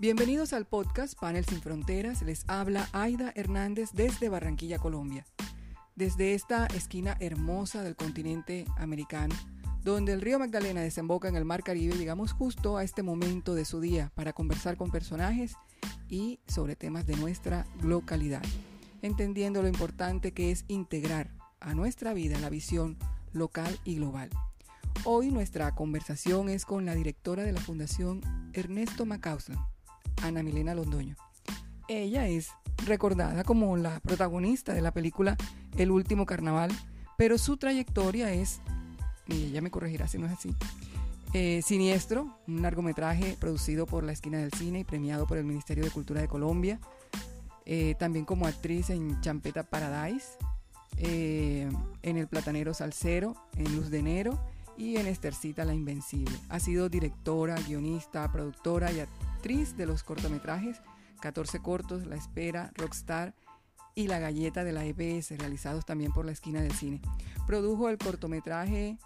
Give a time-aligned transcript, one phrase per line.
[0.00, 2.22] Bienvenidos al podcast Panel Sin Fronteras.
[2.22, 5.26] Les habla Aida Hernández desde Barranquilla, Colombia.
[5.94, 9.34] Desde esta esquina hermosa del continente americano,
[9.84, 13.66] donde el río Magdalena desemboca en el Mar Caribe, llegamos justo a este momento de
[13.66, 15.56] su día para conversar con personajes
[16.08, 18.42] y sobre temas de nuestra localidad,
[19.02, 21.30] entendiendo lo importante que es integrar
[21.60, 22.96] a nuestra vida la visión
[23.34, 24.30] local y global.
[25.04, 28.22] Hoy nuestra conversación es con la directora de la Fundación
[28.54, 29.58] Ernesto Macauslan,
[30.22, 31.16] Ana Milena Londoño.
[31.88, 32.50] Ella es
[32.86, 35.36] recordada como la protagonista de la película
[35.76, 36.70] El último carnaval,
[37.16, 38.60] pero su trayectoria es,
[39.26, 40.54] y ella me corregirá si no es así,
[41.32, 45.84] eh, Siniestro, un largometraje producido por La Esquina del Cine y premiado por el Ministerio
[45.84, 46.80] de Cultura de Colombia.
[47.66, 50.26] Eh, también como actriz en Champeta Paradise,
[50.96, 51.70] eh,
[52.02, 54.44] en El Platanero Salcero, en Luz de Enero
[54.76, 56.34] y en Estercita la Invencible.
[56.48, 60.82] Ha sido directora, guionista, productora y actriz de los cortometrajes
[61.22, 63.34] 14 cortos, La Espera, Rockstar
[63.94, 67.00] y La Galleta de la EBS, realizados también por la esquina del cine.
[67.46, 68.98] Produjo el cortometraje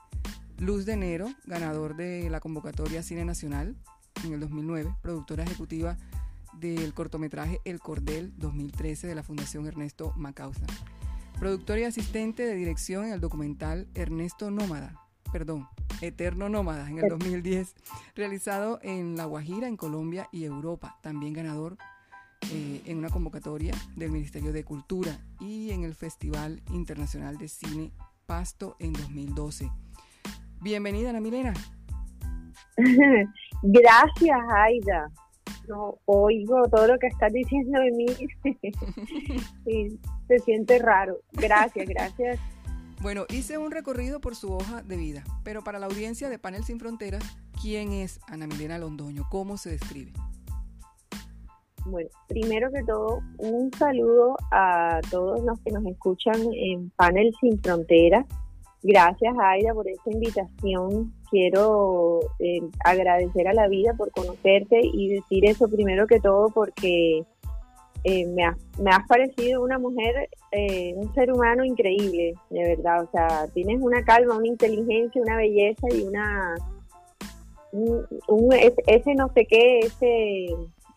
[0.59, 3.77] Luz de Enero, ganador de la convocatoria Cine Nacional
[4.25, 5.97] en el 2009, productora ejecutiva
[6.59, 10.67] del cortometraje El Cordel 2013 de la Fundación Ernesto Macausa.
[11.39, 15.03] Productora y asistente de dirección en el documental Ernesto Nómada,
[15.35, 15.67] perdón,
[16.01, 17.75] Eterno Nómada en el 2010,
[18.15, 21.77] realizado en La Guajira, en Colombia y Europa, también ganador
[22.53, 27.91] eh, en una convocatoria del Ministerio de Cultura y en el Festival Internacional de Cine
[28.27, 29.69] Pasto en 2012.
[30.61, 31.53] Bienvenida, Ana Milena.
[33.65, 35.11] Gracias, Aida.
[35.67, 38.07] No oigo todo lo que estás diciendo de mí.
[40.29, 41.17] se siente raro.
[41.33, 42.39] Gracias, gracias.
[43.00, 46.64] Bueno, hice un recorrido por su hoja de vida, pero para la audiencia de Panel
[46.64, 47.25] Sin Fronteras,
[47.61, 49.27] ¿quién es Ana Milena Londoño?
[49.31, 50.12] ¿Cómo se describe?
[51.87, 57.60] Bueno, primero que todo, un saludo a todos los que nos escuchan en Panel Sin
[57.60, 58.25] Fronteras.
[58.82, 61.12] Gracias, Aida, por esta invitación.
[61.31, 67.25] Quiero eh, agradecer a la vida por conocerte y decir eso primero que todo porque
[68.04, 73.03] eh, me, has parecido una mujer, eh, un ser humano increíble, de verdad.
[73.03, 76.54] O sea, tienes una calma, una inteligencia, una belleza y una...
[78.87, 80.47] ese no sé qué, ese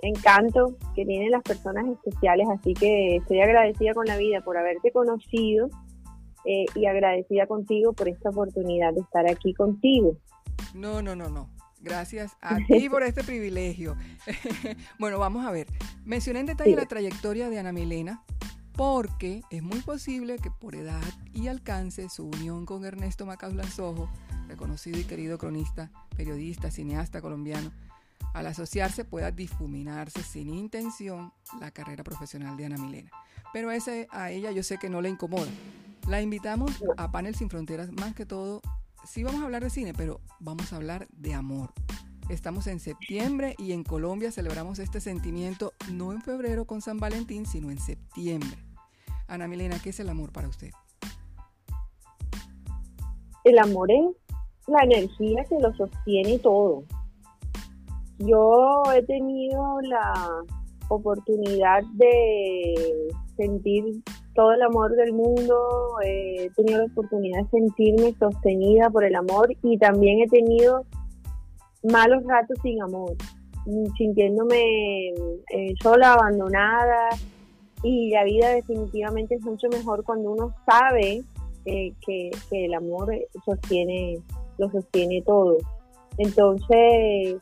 [0.01, 4.91] encanto que tienen las personas especiales, así que estoy agradecida con la vida por haberte
[4.91, 5.69] conocido
[6.45, 10.17] eh, y agradecida contigo por esta oportunidad de estar aquí contigo.
[10.75, 11.56] No, no, no, no.
[11.81, 13.95] Gracias a ti por este privilegio.
[14.99, 15.67] bueno, vamos a ver.
[16.05, 18.23] Mencioné en detalle la trayectoria de Ana Milena
[18.73, 24.07] porque es muy posible que por edad y alcance su unión con Ernesto Macaulay Sojo,
[24.47, 27.71] reconocido y querido cronista, periodista, cineasta colombiano,
[28.33, 33.09] al asociarse pueda difuminarse sin intención la carrera profesional de Ana Milena.
[33.51, 35.49] Pero ese, a ella yo sé que no le incomoda.
[36.07, 38.61] La invitamos a Panel Sin Fronteras, más que todo,
[39.07, 41.71] sí vamos a hablar de cine, pero vamos a hablar de amor.
[42.29, 47.45] Estamos en septiembre y en Colombia celebramos este sentimiento no en febrero con San Valentín,
[47.45, 48.57] sino en septiembre.
[49.27, 50.71] Ana Milena, ¿qué es el amor para usted?
[53.45, 54.05] El amor es
[54.67, 56.83] la energía que lo sostiene todo.
[58.19, 60.43] Yo he tenido la
[60.89, 64.03] oportunidad de sentir
[64.37, 69.51] todo el amor del mundo, he tenido la oportunidad de sentirme sostenida por el amor
[69.63, 70.85] y también he tenido
[71.81, 73.15] malos ratos sin amor,
[73.97, 75.09] sintiéndome
[75.51, 77.09] eh, sola, abandonada
[77.81, 81.23] y la vida definitivamente es mucho mejor cuando uno sabe
[81.65, 83.11] que, que el amor
[83.43, 84.19] sostiene,
[84.59, 85.57] lo sostiene todo.
[86.19, 87.41] Entonces,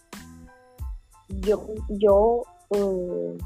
[1.41, 3.37] yo, yo eh,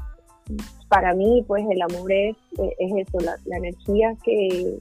[0.90, 4.78] para mí, pues el amor es, es eso, la, energía que,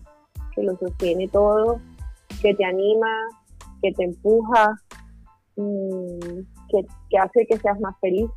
[0.57, 1.79] lo sostiene todo,
[2.41, 3.07] que te anima,
[3.81, 4.75] que te empuja,
[5.55, 6.19] mm,
[6.69, 8.29] que, que, hace que seas más feliz.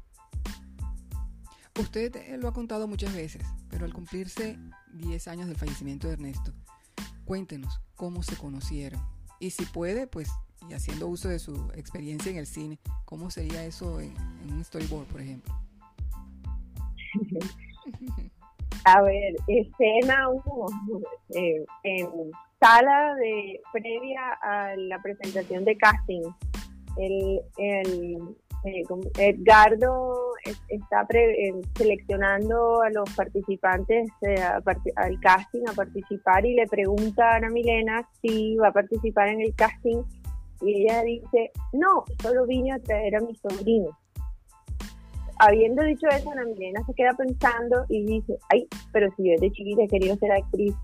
[1.81, 4.57] Usted lo ha contado muchas veces, pero al cumplirse
[4.93, 6.53] 10 años del fallecimiento de Ernesto,
[7.25, 9.01] cuéntenos cómo se conocieron.
[9.41, 10.29] Y si puede, pues
[10.69, 14.15] y haciendo uso de su experiencia en el cine, ¿cómo sería eso en,
[14.51, 15.55] un storyboard, por ejemplo?
[18.85, 20.43] A ver, escena 1,
[21.37, 22.09] eh, en
[22.59, 26.23] sala de previa a la presentación de casting.
[26.99, 28.85] El, eh,
[29.19, 30.35] Edgardo
[30.69, 34.11] está eh, seleccionando a los participantes
[34.97, 39.55] al casting a participar y le pregunta a Milena si va a participar en el
[39.55, 40.03] casting
[40.61, 43.99] y ella dice, no, solo vine a traer a mi sobrino.
[45.43, 49.51] Habiendo dicho eso, Ana Milena se queda pensando y dice, ay, pero si yo desde
[49.51, 50.75] chiquita he querido ser actriz.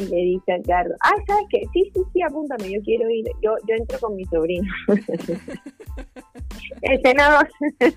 [0.00, 1.62] Y le dice a Edgardo, ah, ¿sabes qué?
[1.72, 4.72] Sí, sí, sí, apúntame, yo quiero ir, yo, yo entro con mi sobrino.
[6.82, 7.44] Escena
[7.80, 7.90] 2.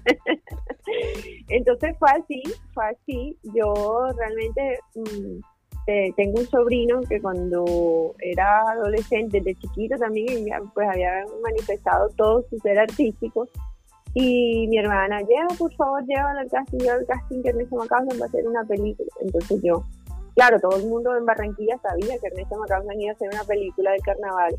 [1.50, 2.42] Entonces fue así,
[2.74, 3.38] fue así.
[3.54, 5.42] Yo realmente mm,
[6.16, 12.58] tengo un sobrino que cuando era adolescente, de chiquito también, pues había manifestado todo su
[12.60, 13.48] ser artístico.
[14.14, 18.20] Y mi hermana, lleva, por favor, lleva al casting, lleva al casting que Ernesto Macausen
[18.20, 19.10] va a hacer una película.
[19.22, 19.84] Entonces yo,
[20.36, 23.92] claro, todo el mundo en Barranquilla sabía que Ernesto Macausen iba a hacer una película
[23.92, 24.56] del carnaval.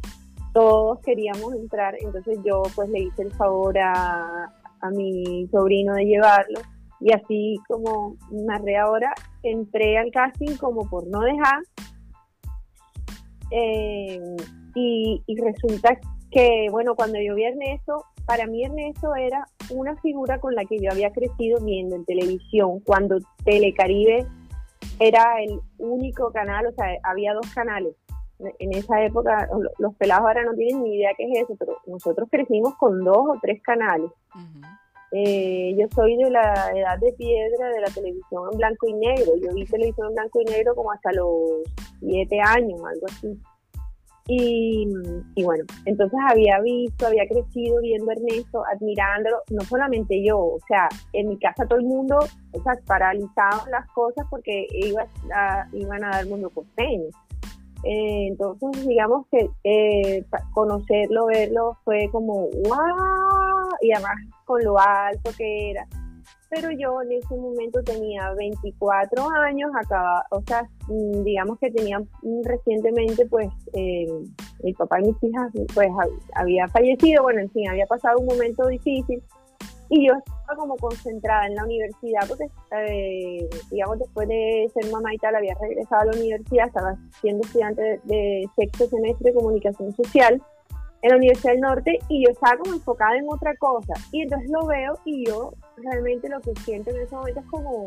[0.55, 6.05] Todos queríamos entrar, entonces yo pues le hice el favor a, a mi sobrino de
[6.05, 6.61] llevarlo
[7.03, 9.13] y así como narré ahora,
[9.43, 11.61] entré al casting como por no dejar.
[13.51, 14.21] Eh,
[14.75, 15.99] y, resulta
[16.31, 20.79] que, bueno, cuando yo vi Ernesto, para mí Ernesto era una figura con la que
[20.79, 24.27] yo había crecido viendo en televisión, cuando Telecaribe
[24.99, 27.95] era el único canal, o sea, había dos canales.
[28.59, 29.49] En esa época,
[29.79, 33.17] los pelados ahora no tienen ni idea qué es eso, pero nosotros crecimos con dos
[33.17, 34.11] o tres canales.
[35.13, 39.33] Eh, yo soy de la edad de piedra de la televisión en blanco y negro.
[39.41, 41.63] Yo vi televisión en blanco y negro como hasta los
[42.01, 43.39] siete años, algo así.
[44.29, 44.87] Y,
[45.43, 50.89] bueno, entonces había visto, había crecido viendo a Ernesto, admirándolo, no solamente yo, o sea,
[51.13, 52.19] en mi casa todo el mundo,
[52.53, 55.05] o sea, paralizaban las cosas porque iba
[55.35, 57.09] a, iban a dar mundo costeño.
[57.85, 64.15] Eh, entonces, digamos que eh, conocerlo, verlo, fue como, wow, y además
[64.45, 65.87] con lo alto que era.
[66.55, 71.99] Pero yo en ese momento tenía 24 años, acaba, o sea, mm, digamos que tenía
[71.99, 74.07] mm, recientemente, pues, eh,
[74.63, 75.89] mi papá y mis hijas, pues,
[76.35, 79.23] había fallecido, bueno, en fin, había pasado un momento difícil
[79.89, 85.15] y yo estaba como concentrada en la universidad porque, eh, digamos, después de ser mamá
[85.15, 89.35] y tal, había regresado a la universidad, estaba siendo estudiante de, de sexto semestre de
[89.35, 90.43] comunicación social
[91.03, 93.95] en la Universidad del Norte y yo estaba como enfocada en otra cosa.
[94.13, 97.85] Y entonces lo veo y yo realmente lo que siento en ese momento es como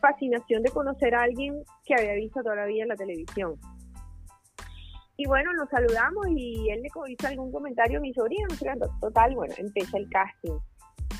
[0.00, 3.54] fascinación de conocer a alguien que había visto toda la vida en la televisión.
[5.16, 9.34] Y bueno, nos saludamos y él le hizo algún comentario a mi sobrino, no total,
[9.34, 10.58] bueno, empecé el casting.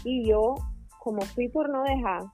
[0.05, 0.55] Y yo,
[0.99, 2.25] como fui por no dejar,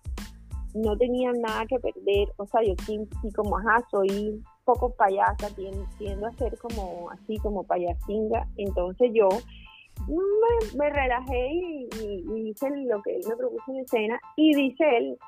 [0.75, 5.49] no tenía nada que perder, o sea, yo sí, sí como, ajá, soy poco payasa,
[5.57, 8.47] tiendo a ser como así, como payasinga.
[8.59, 9.31] Entonces yo
[10.77, 14.21] me, relajé y, hice lo que él me propuso en escena.
[14.37, 15.19] Y dice él,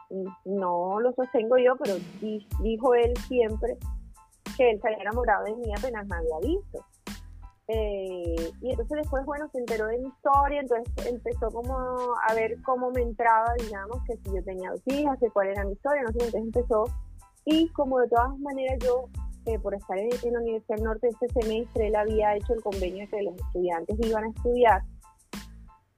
[0.44, 3.78] no lo sostengo yo, pero dijo él siempre
[4.58, 6.84] que él se había enamorado de mí apenas me había visto.
[7.68, 11.72] Eh, y entonces después, bueno, se enteró de mi historia, entonces empezó como
[12.28, 15.64] a ver cómo me entraba, digamos, que si yo tenía dos hijas, que cuál era
[15.64, 16.84] mi historia, no sé, entonces empezó.
[17.46, 19.08] Y como de todas maneras yo
[19.62, 23.22] por estar en, la Universidad del Norte este semestre, él había hecho el convenio que
[23.22, 24.82] los estudiantes iban a estudiar,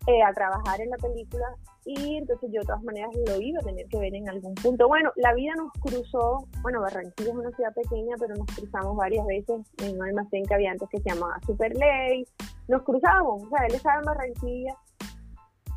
[0.06, 1.46] eh, a trabajar en la película,
[1.84, 4.88] y entonces yo de todas maneras lo iba a tener que ver en algún punto.
[4.88, 9.26] Bueno, la vida nos cruzó, bueno, Barranquilla es una ciudad pequeña, pero nos cruzamos varias
[9.26, 12.26] veces en un almacén que había antes que se llamaba Superley,
[12.68, 14.76] nos cruzamos, o sea, él estaba en Barranquilla,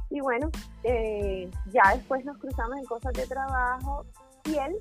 [0.10, 0.50] y bueno,
[0.84, 4.06] eh, ya después nos cruzamos en cosas de trabajo,
[4.46, 4.76] y él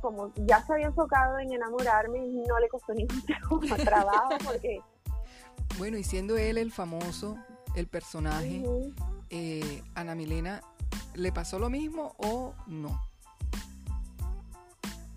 [0.00, 3.22] como ya se había enfocado en enamorarme, no le costó ningún
[3.84, 4.80] trabajo porque...
[5.78, 7.36] Bueno, y siendo él el famoso,
[7.74, 8.64] el personaje,
[9.30, 10.60] eh, Ana Milena,
[11.14, 13.00] ¿le pasó lo mismo o no?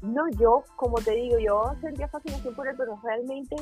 [0.02, 3.56] No, yo, como te digo, yo sentía fascinación por él, pero realmente,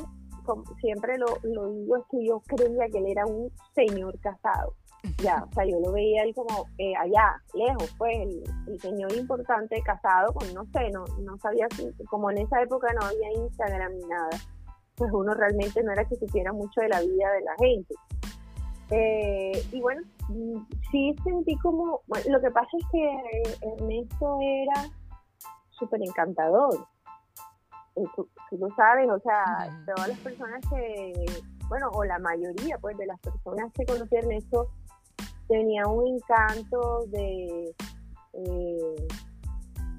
[0.44, 4.74] como siempre lo, lo digo, es que yo creía que él era un señor casado
[5.22, 8.16] ya, o sea, yo lo veía él como eh, allá, lejos, pues,
[8.66, 12.92] el, señor importante casado con, no sé, no, no sabía si, como en esa época
[12.92, 14.30] no había Instagram ni nada,
[14.96, 17.94] pues uno realmente no era que supiera mucho de la vida de la gente.
[18.90, 20.02] Eh, y bueno,
[20.90, 24.88] sí sentí como, lo que pasa es que Ernesto era
[25.70, 26.86] súper encantador.
[27.96, 28.28] Eh, tú,
[28.58, 31.12] lo sabes, o sea, todas las personas que,
[31.68, 34.68] bueno, o la mayoría pues de las personas que conocí a Ernesto
[35.50, 37.74] tenía un encanto de...
[38.32, 39.08] Eh,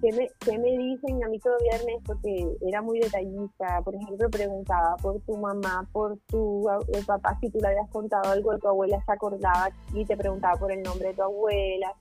[0.01, 2.17] ¿qué, me, ¿Qué me dicen a mí todavía Ernesto?
[2.23, 6.65] Que era muy detallista, por ejemplo, preguntaba por tu mamá, por tu
[7.05, 10.57] papá, si tú le habías contado algo de tu abuela, se acordaba y te preguntaba
[10.57, 11.93] por el nombre de tu abuela.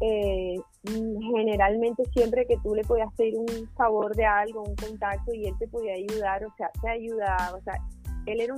[0.00, 5.46] Eh, generalmente siempre que tú le podías pedir un favor de algo, un contacto y
[5.46, 7.74] él te podía ayudar, o sea, te ayudaba, o sea,
[8.26, 8.54] él era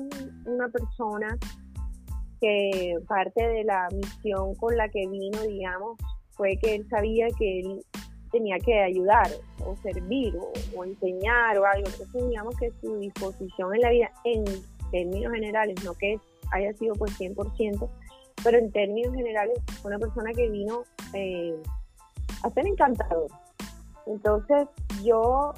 [0.46, 1.38] una persona
[2.44, 5.96] que parte de la misión con la que vino, digamos,
[6.32, 7.82] fue que él sabía que él
[8.30, 9.30] tenía que ayudar
[9.64, 10.36] o servir
[10.76, 11.88] o, enseñar o algo.
[11.88, 14.44] Entonces, digamos que su disposición en la vida, en
[14.90, 16.20] términos generales, no que
[16.52, 17.88] haya sido por 100%,
[18.42, 20.82] pero en términos generales, una persona que vino
[21.14, 21.56] eh,
[22.42, 23.28] a ser encantador.
[24.06, 24.68] Entonces,
[25.02, 25.54] yo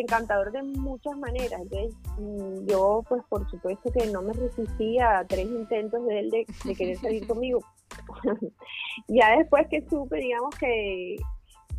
[0.00, 1.60] encantador de muchas maneras.
[1.60, 6.30] Entonces, mm, yo, pues, por supuesto que no me resistía a tres intentos de él
[6.30, 7.60] de, querer salir conmigo.
[9.08, 11.16] ya después que supe, digamos, que,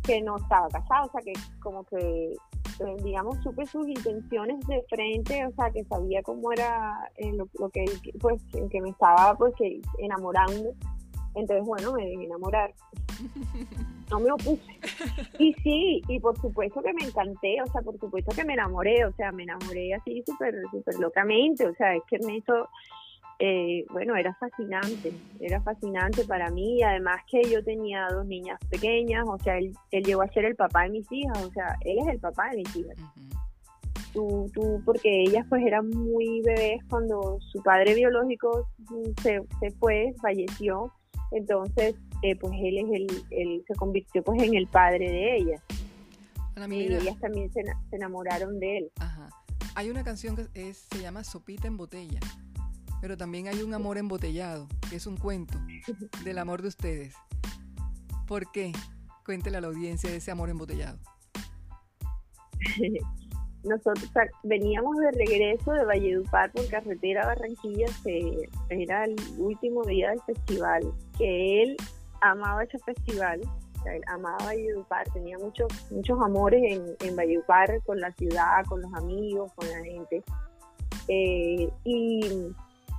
[0.02, 4.82] que no estaba casado, o sea, que como que, eh, digamos, supe sus intenciones de
[4.88, 7.84] frente, o sea, que sabía cómo era eh, lo, que,
[8.20, 9.54] pues, en que me estaba, pues,
[9.98, 10.72] enamorando.
[11.34, 12.72] Entonces, bueno, me dejé enamorar.
[14.10, 14.62] no me opuse.
[15.38, 19.04] Y sí, y por supuesto que me encanté, o sea, por supuesto que me enamoré,
[19.04, 22.68] o sea, me enamoré así súper, súper locamente, o sea, es que Ernesto,
[23.40, 29.24] eh, bueno, era fascinante, era fascinante para mí, además que yo tenía dos niñas pequeñas,
[29.26, 31.98] o sea, él, él llegó a ser el papá de mis hijas, o sea, él
[31.98, 32.96] es el papá de mis hijas.
[34.12, 38.68] Tú, tú, porque ellas pues eran muy bebés cuando su padre biológico
[39.20, 40.92] se, se fue, falleció,
[41.32, 45.62] entonces eh, pues él es el, él se convirtió pues en el padre de ellas.
[46.70, 47.62] y ellas también se,
[47.92, 48.90] enamoraron de él.
[48.98, 49.28] Ajá.
[49.74, 52.20] Hay una canción que es, se llama Sopita en botella,
[53.02, 55.58] pero también hay un amor embotellado, que es un cuento
[56.24, 57.14] del amor de ustedes.
[58.26, 58.72] ¿Por qué?
[59.26, 60.98] Cuéntele a la audiencia de ese amor embotellado.
[63.64, 64.10] nosotros
[64.44, 70.82] veníamos de regreso de Valledupar por carretera Barranquilla, se, era el último día del festival,
[71.18, 71.76] que él
[72.30, 73.40] amaba ese festival,
[73.86, 78.92] él amaba Valledupar, tenía muchos muchos amores en, en Valledupar, con la ciudad, con los
[78.94, 80.22] amigos, con la gente.
[81.08, 82.54] Eh, y,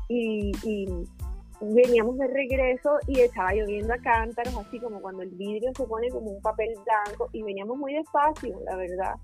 [0.09, 0.85] y,
[1.61, 6.09] veníamos de regreso y estaba lloviendo a cántaros, así como cuando el vidrio se pone
[6.09, 9.15] como un papel blanco, y veníamos muy despacio, la verdad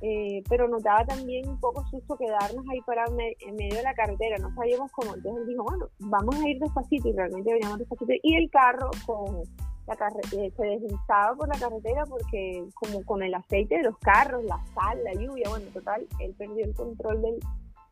[0.00, 3.94] eh, pero nos daba también un poco susto quedarnos ahí parados en medio de la
[3.94, 7.78] carretera, no sabíamos cómo, entonces él dijo, bueno, vamos a ir despacito y realmente veníamos
[7.78, 8.12] despacito.
[8.22, 9.42] Y el carro con
[9.88, 9.94] la
[10.32, 14.62] eh, se deslizaba por la carretera porque como con el aceite de los carros, la
[14.74, 17.40] sal, la lluvia, bueno, total, él perdió el control del,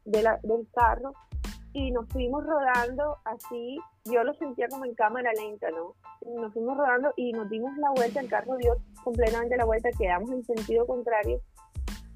[0.04, 1.12] del carro.
[1.72, 5.94] Y nos fuimos rodando así, yo lo sentía como en cámara lenta, ¿no?
[6.40, 10.30] Nos fuimos rodando y nos dimos la vuelta, el carro dio completamente la vuelta, quedamos
[10.30, 11.38] en sentido contrario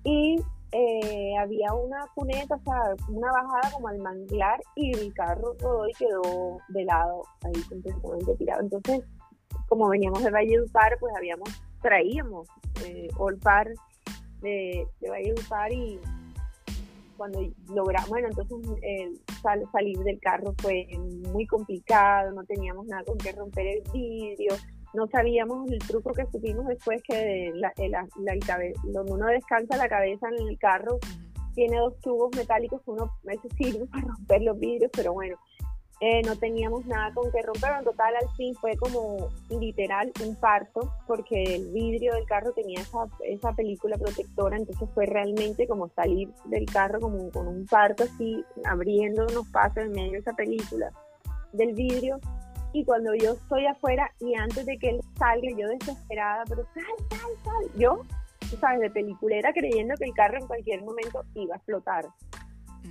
[0.05, 0.37] y
[0.73, 5.89] eh, había una cuneta, o sea, una bajada como al manglar y el carro rodó
[5.89, 8.63] y quedó de lado, ahí completamente tirado.
[8.63, 9.03] Entonces,
[9.69, 11.49] como veníamos de Valle Par, pues habíamos,
[11.83, 12.49] traíamos
[12.85, 13.69] eh, Olpar
[14.41, 15.99] de, de Valle Par y
[17.17, 19.21] cuando logramos, bueno, entonces el
[19.73, 20.87] salir del carro fue
[21.33, 24.55] muy complicado, no teníamos nada con que romper el vidrio,
[24.95, 28.07] no sabíamos el truco que supimos después que la, la,
[28.85, 30.99] donde uno descansa la cabeza en el carro
[31.55, 35.37] tiene dos tubos metálicos uno eso sirve para romper los vidrios pero bueno
[36.03, 37.73] eh, no teníamos nada con que romper.
[37.79, 42.81] En total al fin fue como literal un parto porque el vidrio del carro tenía
[42.81, 48.05] esa, esa película protectora entonces fue realmente como salir del carro como con un parto
[48.05, 50.91] así abriendo unos pasos en medio de esa película
[51.53, 52.19] del vidrio
[52.73, 56.85] y cuando yo estoy afuera y antes de que él salga, yo desesperada, pero sal,
[57.11, 58.03] sal, sal, yo,
[58.51, 62.07] tú sabes, de peliculera creyendo que el carro en cualquier momento iba a explotar.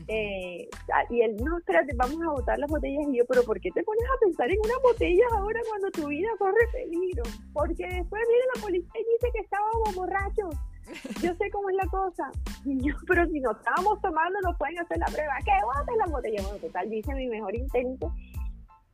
[0.07, 0.67] Eh,
[1.09, 3.05] y él, no, espérate, vamos a botar las botellas.
[3.09, 6.07] Y yo, pero ¿por qué te pones a pensar en una botella ahora cuando tu
[6.07, 7.23] vida corre peligro?
[7.53, 10.55] Porque después viene la policía y dice que estábamos borrachos.
[11.21, 12.31] Yo sé cómo es la cosa.
[12.65, 15.33] Y yo, pero si no estábamos tomando, nos pueden hacer la prueba.
[15.45, 16.43] ¿Qué botes las botellas?
[16.43, 18.11] Bueno, total, dice mi mejor intento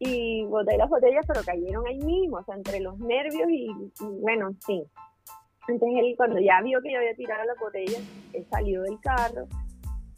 [0.05, 3.69] y boté las botellas, pero cayeron ahí mismo, o sea, entre los nervios y,
[4.21, 4.83] bueno, sí.
[5.67, 8.01] Entonces él cuando ya vio que yo había tirado las botellas,
[8.33, 9.47] él salió del carro,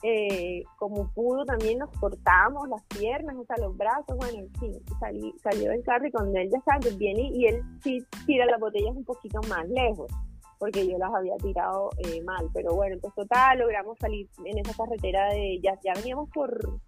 [0.03, 5.33] eh, como pudo también nos cortamos las piernas, o sea, los brazos, bueno, sí, salí,
[5.41, 8.95] salió del carro y cuando él ya sale, viene y él sí tira las botellas
[8.95, 10.11] un poquito más lejos,
[10.59, 14.73] porque yo las había tirado eh, mal, pero bueno, entonces total, logramos salir en esa
[14.73, 16.79] carretera de, ya, ya veníamos por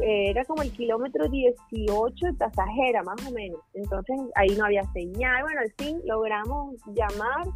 [0.00, 3.60] era como el kilómetro 18 de Tasajera, más o menos.
[3.74, 5.42] Entonces ahí no había señal.
[5.42, 7.46] Bueno, al fin logramos llamar.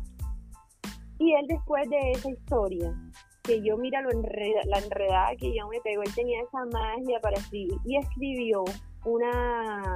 [1.18, 2.92] Y él después de esa historia,
[3.42, 7.36] que yo mira lo la enredada que yo me pegó, él tenía esa magia para
[7.36, 8.64] escribir y escribió
[9.04, 9.94] una,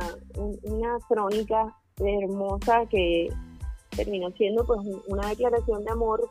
[0.63, 3.29] una crónica hermosa que
[3.97, 6.29] terminó siendo pues una declaración de amor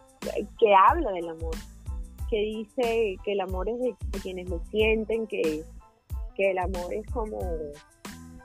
[0.59, 1.55] que habla del amor,
[2.29, 5.63] que dice que el amor es de quienes lo sienten, que
[6.35, 7.39] que el amor es como,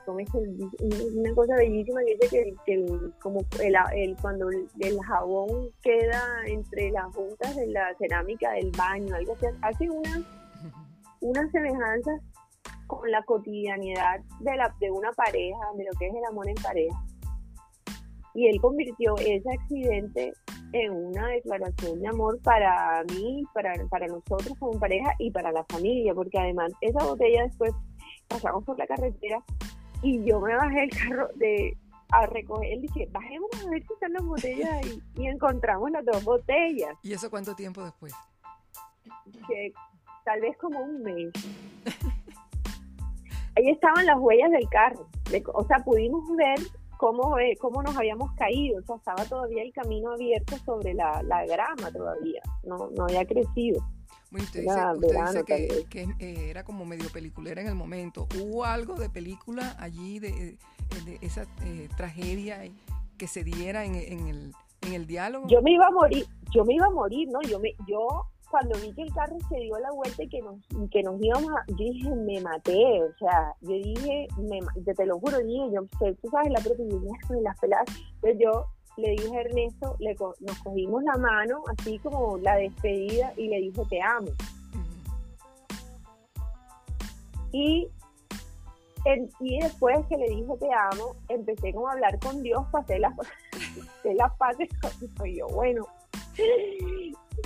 [0.07, 2.85] una cosa bellísima que dice que,
[3.21, 9.15] como el, el, cuando el jabón queda entre las juntas de la cerámica del baño,
[9.15, 10.23] algo así, hace una,
[11.21, 12.11] una semejanza
[12.87, 16.55] con la cotidianidad de, la, de una pareja, de lo que es el amor en
[16.55, 17.05] pareja.
[18.33, 20.33] Y él convirtió ese accidente
[20.73, 25.63] en una declaración de amor para mí, para, para nosotros como pareja y para la
[25.65, 27.73] familia, porque además esa botella después
[28.27, 29.43] pasamos por la carretera
[30.01, 31.77] y yo me bajé el carro de
[32.11, 34.85] a recoger, y dije, bajemos a ver si están las botellas
[35.15, 36.95] y, encontramos las dos botellas.
[37.03, 38.13] ¿Y eso cuánto tiempo después?
[39.47, 39.71] Que
[40.25, 41.31] tal vez como un mes.
[43.55, 45.07] Ahí estaban las huellas del carro,
[45.53, 46.59] o sea, pudimos ver
[47.01, 51.23] cómo, eh, cómo nos habíamos caído, o sea, estaba todavía el camino abierto sobre la,
[51.23, 53.83] la grama todavía, no, no había crecido.
[54.29, 58.27] Bueno, usted dice, que, que eh, era como medio peliculera en el momento.
[58.39, 60.57] ¿Hubo algo de película allí, de, eh,
[61.03, 62.61] de esa eh, tragedia
[63.17, 64.53] que se diera en, en, el,
[64.83, 65.47] en el diálogo?
[65.47, 67.41] Yo me iba a morir, yo me iba a morir, ¿no?
[67.41, 70.57] Yo me, yo cuando vi que el carro se dio la vuelta y que nos,
[70.91, 74.59] que nos íbamos a, yo dije, me maté, o sea, yo dije, me,
[74.93, 75.81] te, lo juro, dije, yo,
[76.21, 78.65] tú sabes la propia de las peladas, entonces yo
[78.97, 83.57] le dije a Ernesto, le, nos cogimos la mano, así como la despedida, y le
[83.61, 84.27] dije, te amo.
[87.53, 87.89] Y,
[89.39, 93.13] y después que le dije, te amo, empecé como a hablar con Dios, pasé las,
[94.03, 94.69] las paces.
[95.25, 95.85] Y yo, bueno,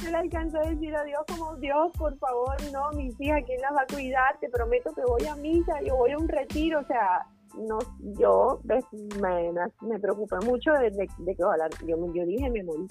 [0.02, 3.62] yo le alcanzó a decir a Dios como Dios, por favor, no, mis hijas, ¿quién
[3.62, 4.38] las va a cuidar?
[4.40, 7.26] Te prometo que voy a misa, yo voy a un retiro, o sea,
[7.58, 7.80] no,
[8.20, 9.52] yo me,
[9.82, 12.88] me, preocupé mucho de, que ojalá, yo, yo dije, me morí.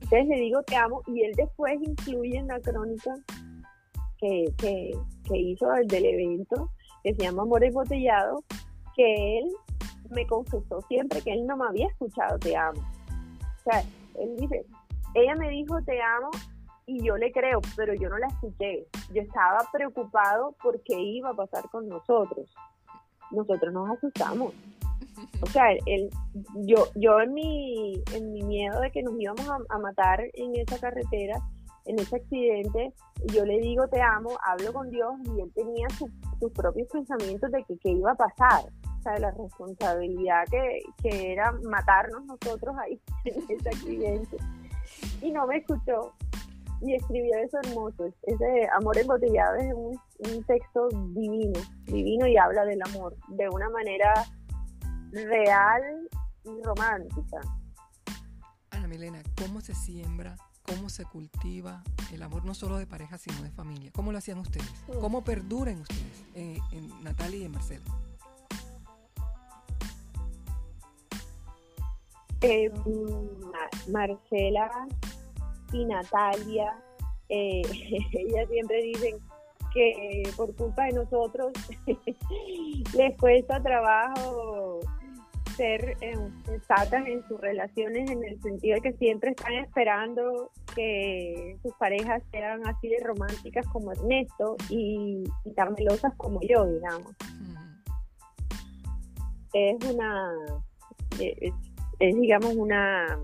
[0.00, 3.14] Entonces le digo te amo y él después incluye en la crónica
[4.18, 4.90] que, que,
[5.24, 6.70] que hizo del evento,
[7.02, 8.42] que se llama Amor Embotellado,
[8.96, 9.50] que él
[10.10, 12.80] me confesó siempre que él no me había escuchado te amo.
[12.80, 13.82] O sea,
[14.18, 14.64] él dice,
[15.14, 16.30] ella me dijo te amo
[16.86, 18.86] y yo le creo, pero yo no la escuché.
[19.12, 22.48] Yo estaba preocupado porque iba a pasar con nosotros
[23.30, 24.52] nosotros nos asustamos.
[25.42, 26.10] O sea, el,
[26.66, 30.78] yo, yo en mi, en mi miedo de que nos íbamos a, matar en esa
[30.78, 31.38] carretera,
[31.86, 32.92] en ese accidente,
[33.32, 37.64] yo le digo te amo, hablo con Dios y él tenía sus propios pensamientos de
[37.64, 38.64] que qué iba a pasar.
[38.98, 44.36] O sea, la responsabilidad que, que era matarnos nosotros ahí en ese accidente.
[45.22, 46.14] Y no me escuchó
[46.82, 48.06] y escribió eso hermoso.
[48.22, 53.68] Ese Amor embotellado es un, un, texto divino, divino y habla del amor de una
[53.70, 54.12] manera
[55.12, 56.08] real
[56.44, 57.40] y romántica.
[58.70, 63.42] Ana Milena, ¿cómo se siembra, cómo se cultiva el amor no solo de pareja, sino
[63.42, 63.90] de familia?
[63.92, 64.70] ¿Cómo lo hacían ustedes?
[65.00, 67.84] ¿Cómo perduran ustedes en, en Natalia y en Marcela?
[72.42, 72.70] Eh,
[73.88, 74.70] Marcela
[75.72, 76.74] y Natalia,
[77.28, 77.62] eh,
[78.12, 79.18] ellas siempre dicen
[79.74, 81.52] que por culpa de nosotros
[82.96, 84.80] les cuesta trabajo
[85.56, 91.58] ser eh, sensatas en sus relaciones en el sentido de que siempre están esperando que
[91.62, 95.24] sus parejas sean así de románticas como Ernesto y,
[95.54, 97.12] tan melosas como yo, digamos.
[99.52, 100.32] Es una,
[101.18, 101.52] es,
[102.00, 103.18] digamos una,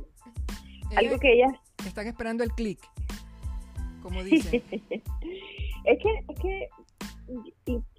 [0.97, 1.53] algo que ellas
[1.87, 2.79] están esperando el clic,
[4.03, 4.63] como dicen.
[4.71, 6.69] es que, es que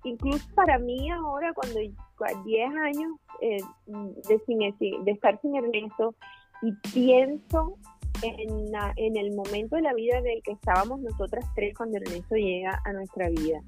[0.03, 3.11] incluso para mí ahora, cuando 10 años
[3.41, 6.15] eh, de, de estar sin Ernesto,
[6.61, 7.77] y pienso
[8.23, 12.35] en, en el momento de la vida en el que estábamos nosotras tres cuando Ernesto
[12.35, 13.61] llega a nuestra vida.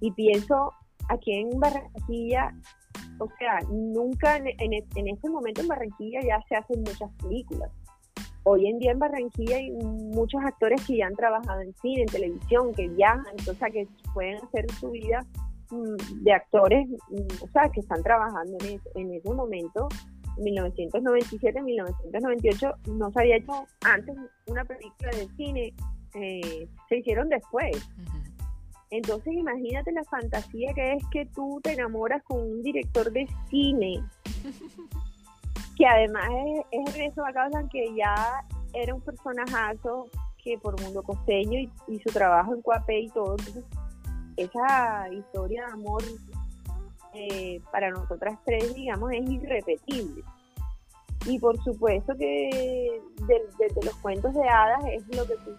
[0.00, 0.72] Y pienso
[1.08, 2.54] aquí en Barranquilla,
[3.18, 7.70] o sea, nunca en, en, en ese momento en Barranquilla ya se hacen muchas películas
[8.44, 12.08] hoy en día en Barranquilla hay muchos actores que ya han trabajado en cine, en
[12.08, 15.24] televisión, que viajan, o sea, que pueden hacer su vida
[15.70, 19.88] mm, de actores, mm, o sea, que están trabajando en, en ese momento.
[20.36, 23.52] 1997, 1998 no se había hecho
[23.84, 25.72] antes una película de cine,
[26.14, 27.88] eh, se hicieron después.
[28.94, 34.00] Entonces imagínate la fantasía que es que tú te enamoras con un director de cine
[35.76, 36.28] que además
[36.70, 38.14] es, es a causa que ya
[38.72, 40.06] era un personajazo
[40.44, 43.64] que por mundo costeño y, su trabajo en Cuapé y todo, entonces
[44.36, 46.02] esa historia de amor
[47.14, 50.22] eh, para nosotras tres, digamos, es irrepetible.
[51.26, 53.00] Y por supuesto que
[53.58, 55.56] desde los cuentos de hadas es lo que tú,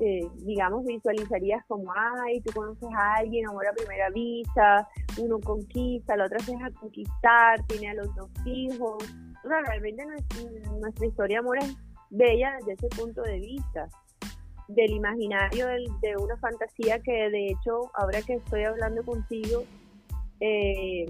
[0.00, 6.16] eh, digamos, visualizarías como, ay, tú conoces a alguien, amor a primera vista, uno conquista,
[6.16, 8.96] la otra se deja conquistar, tiene a los dos hijos.
[9.44, 10.04] O sea, realmente
[10.80, 11.76] nuestra, historia amor es
[12.10, 13.88] bella desde ese punto de vista
[14.68, 19.64] del imaginario de una fantasía que de hecho ahora que estoy hablando contigo
[20.40, 21.06] eh,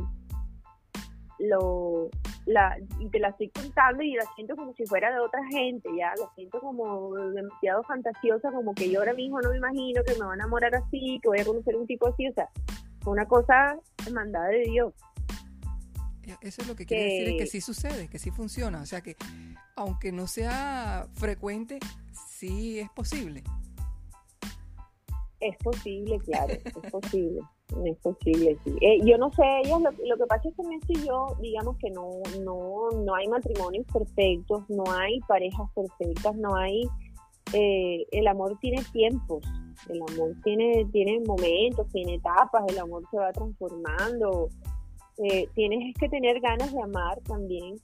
[1.38, 2.11] lo
[2.46, 5.88] la y te la estoy contando y la siento como si fuera de otra gente
[5.96, 10.14] ya la siento como demasiado fantasiosa como que yo ahora mismo no me imagino que
[10.14, 12.48] me van a enamorar así que voy a conocer un tipo así o sea
[13.07, 13.79] una cosa
[14.12, 14.92] mandada de Dios.
[16.42, 19.01] Eso es lo que quiere decir es que sí sucede que sí funciona o sea
[19.01, 19.16] que
[19.77, 21.79] aunque no sea frecuente
[22.12, 23.42] sí es posible.
[25.40, 27.40] Es posible claro es posible
[27.85, 28.75] es posible, sí.
[28.81, 31.77] Eh, yo no sé, ellas, lo, lo, que pasa es que Messi y yo, digamos
[31.77, 36.89] que no, no, no hay matrimonios perfectos, no hay parejas perfectas, no hay,
[37.53, 39.43] eh, el amor tiene tiempos,
[39.89, 44.49] el amor tiene, tiene momentos, tiene etapas, el amor se va transformando,
[45.19, 47.77] eh, tienes que tener ganas de amar también,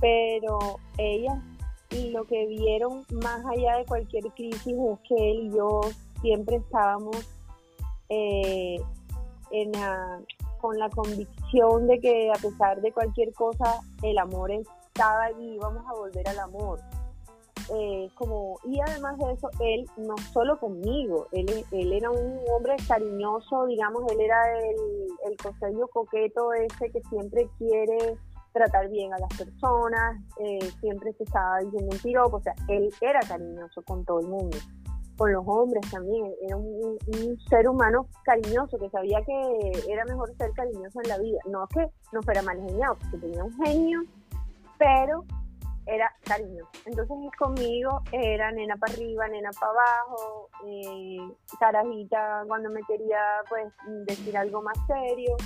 [0.00, 0.58] pero
[0.98, 1.38] ellas
[2.12, 5.80] lo que vieron más allá de cualquier crisis es que él y yo
[6.20, 7.16] siempre estábamos
[8.10, 8.76] eh,
[9.50, 9.72] en
[10.60, 15.84] con la convicción de que a pesar de cualquier cosa, el amor estaba allí vamos
[15.88, 16.80] a volver al amor.
[17.70, 22.76] Eh, como, y además de eso, él no solo conmigo, él, él era un hombre
[22.88, 28.16] cariñoso, digamos, él era el, el costeño coqueto ese que siempre quiere
[28.52, 32.88] tratar bien a las personas, eh, siempre se estaba diciendo un piropo, o sea, él
[33.02, 34.56] era cariñoso con todo el mundo
[35.18, 36.32] con los hombres también.
[36.42, 36.96] Era un,
[37.50, 41.38] ser humano cariñoso que sabía que era mejor ser cariñoso en la vida.
[41.46, 44.00] No que no fuera mal genial, porque tenía un genio,
[44.78, 45.24] pero
[45.86, 46.70] era cariñoso.
[46.86, 51.18] Entonces conmigo era nena para arriba, nena para abajo, eh,
[51.58, 53.72] carajita cuando me quería pues
[54.06, 55.36] decir algo más serio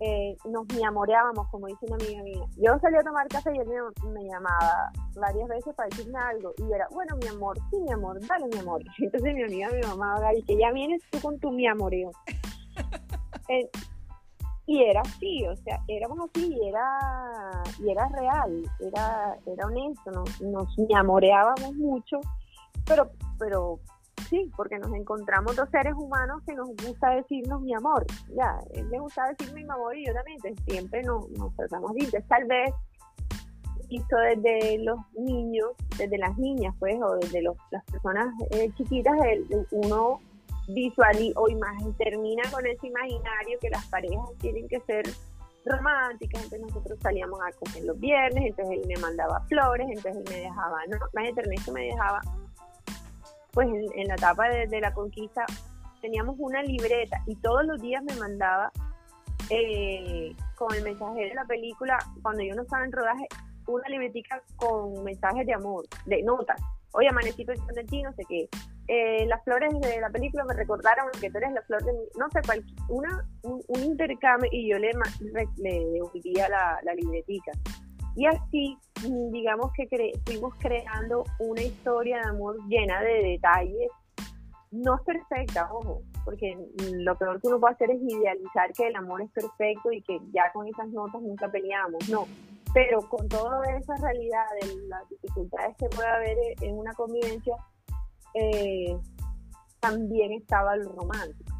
[0.00, 2.44] eh, nos amoreábamos, como dice una amiga mía.
[2.56, 3.68] Yo salía a tomar café y él
[4.12, 6.52] me, llamaba varias veces para decirme algo.
[6.58, 8.82] Y era, bueno, mi amor, sí, mi amor, dale, mi amor.
[8.98, 12.10] Entonces mi amiga, mi mamá, Gary, que ya vienes tú con tu mi amoreo.
[13.50, 13.66] Eh,
[14.66, 20.10] y era así, o sea, éramos así y era, y era real, era, era honesto,
[20.10, 22.20] nos, nos mi amoreábamos mucho,
[22.84, 23.80] pero, pero
[24.28, 28.04] sí, porque nos encontramos dos seres humanos que nos gusta decirnos mi amor.
[28.34, 32.06] Ya, él le gusta decirme mi amor y yo también, siempre nos, nos tratamos bien.
[32.06, 32.74] Entonces, tal vez
[33.88, 39.14] visto desde los niños, desde las niñas, pues, o desde las personas eh, chiquitas,
[39.70, 40.20] uno
[40.68, 45.04] visual o imagen termina con ese imaginario que las parejas tienen que ser
[45.64, 50.24] románticas, entonces nosotros salíamos a comer los viernes, entonces él me mandaba flores, entonces él
[50.30, 52.20] me dejaba, no, más Ernesto me dejaba
[53.52, 55.44] pues en, la etapa de, la conquista
[56.00, 58.70] teníamos una libreta y todos los días me mandaba
[59.50, 63.26] eh, con el mensaje de la película, cuando yo no estaba en rodaje,
[63.66, 66.60] una libretica con mensajes de amor, de notas.
[66.92, 68.48] Oye, amanecito de ti, no sé qué.
[68.88, 72.30] Eh, las flores de la película me recordaron que tú eres la flor de no
[72.30, 74.92] sé, cuál, una, un, intercambio y yo le,
[75.58, 77.52] le devolvía la, la libretica.
[78.16, 83.90] Y así, digamos que fuimos creando una historia de amor llena de detalles.
[84.70, 86.56] No es perfecta, ojo, porque
[86.92, 90.18] lo peor que uno puede hacer es idealizar que el amor es perfecto y que
[90.32, 92.06] ya con esas notas nunca peleamos.
[92.08, 92.26] No,
[92.74, 97.56] pero con toda esa realidad de las dificultades que puede haber en una convivencia,
[98.34, 98.94] eh,
[99.80, 101.54] también estaba lo romántico.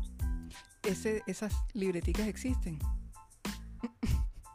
[0.82, 2.78] Esas libreticas existen.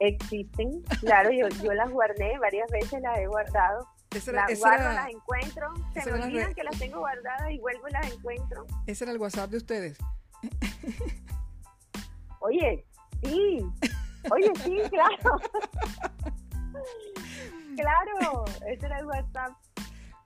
[0.04, 3.88] Existen, claro, yo, yo las guardé, varias veces las he guardado.
[4.34, 8.12] las guardo, las encuentro, se me olvidan que las tengo guardadas y vuelvo y las
[8.12, 8.66] encuentro.
[8.86, 9.98] ¿Ese era el WhatsApp de ustedes?
[12.42, 12.86] Oye,
[13.24, 13.66] sí,
[14.30, 15.40] oye, sí, claro.
[17.78, 19.54] claro, ese era el WhatsApp.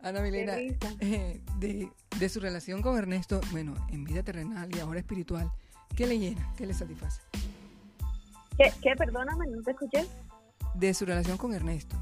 [0.02, 4.98] Ana Milena, eh, de, de su relación con Ernesto, bueno, en vida terrenal y ahora
[4.98, 5.52] espiritual,
[5.96, 6.52] ¿qué le llena?
[6.58, 7.22] ¿Qué le satisface?
[8.58, 10.08] ¿Qué, Perdóname, no te escuché.
[10.74, 11.96] De su relación con Ernesto,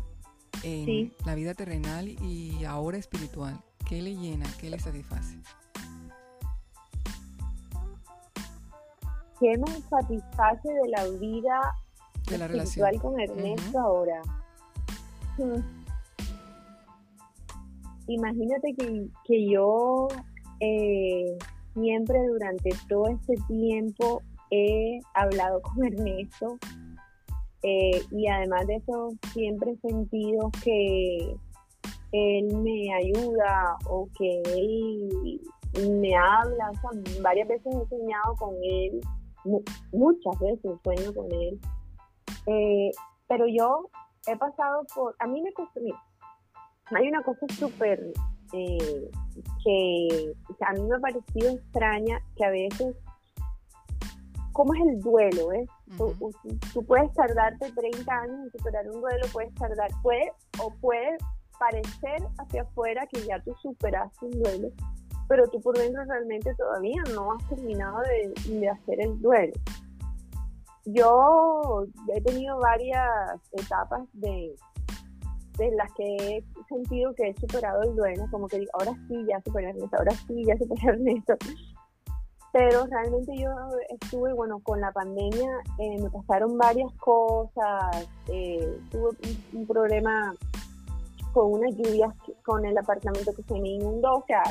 [0.63, 5.37] en la vida terrenal y ahora espiritual, ¿qué le llena, qué le satisface?
[9.39, 11.59] ¿Qué me satisface de la vida
[12.29, 14.21] de la espiritual con Ernesto ahora?
[15.37, 15.59] Hmm.
[18.07, 20.07] Imagínate que, que yo
[20.61, 21.37] eh,
[21.73, 24.21] siempre durante todo este tiempo
[24.55, 26.57] he hablado con Ernesto
[27.63, 31.35] eh, y además de eso siempre he sentido que
[32.11, 35.41] él me ayuda o que él
[35.99, 36.71] me habla,
[37.21, 39.01] varias veces he soñado con él
[39.91, 41.59] muchas veces sueño con él.
[42.47, 42.91] Eh,
[43.27, 43.89] pero yo
[44.27, 45.79] he pasado por, a mí me costó,
[46.91, 48.13] hay una cosa súper
[48.53, 49.11] eh,
[49.63, 52.95] que a mí me ha parecido extraña, que a veces,
[54.55, 55.51] ¿cómo es el duelo?
[55.51, 55.67] Eh?
[55.97, 60.31] tú, puedes tardarte 30 años en superar un duelo, puedes tardar, puede
[60.63, 61.17] o puede
[61.59, 64.69] parecer hacia afuera que ya tú superaste un duelo,
[65.27, 69.53] pero tú por dentro realmente todavía no has terminado de, de hacer el duelo.
[70.85, 74.55] Yo he tenido varias etapas de,
[75.57, 79.25] de las que he sentido que he superado el duelo, como que digo, ahora sí,
[79.27, 81.35] ya superé Ernesto, ahora sí, ya superé Ernesto.
[82.55, 83.49] Pero realmente yo
[83.89, 89.09] estuve, bueno, con la pandemia eh, me pasaron varias cosas, eh, tuve
[89.51, 90.33] un, problema
[91.33, 92.15] con unas lluvias
[92.45, 94.41] con el apartamento que se me inundó, o sea,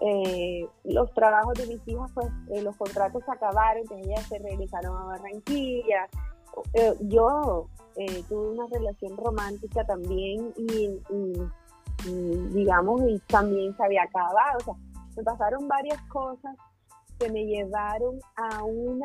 [0.00, 4.38] eh, los trabajos de mis hijas, pues eh, los contratos se acabaron, entonces ellas se
[4.38, 6.08] regresaron a Barranquilla.
[7.00, 7.66] yo
[8.28, 11.00] tuve una relación romántica también y,
[12.52, 14.58] digamos, y también se había acabado.
[14.58, 14.74] O sea,
[15.16, 16.56] me pasaron varias cosas
[17.18, 19.00] que me llevaron a un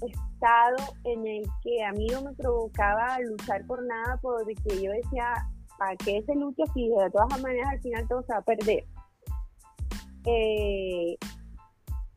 [0.00, 5.46] estado en el que a mí no me provocaba luchar por nada, porque yo decía,
[5.78, 8.84] ¿para qué se lucha si de todas maneras al final todo se va a perder?
[10.26, 11.16] Eh,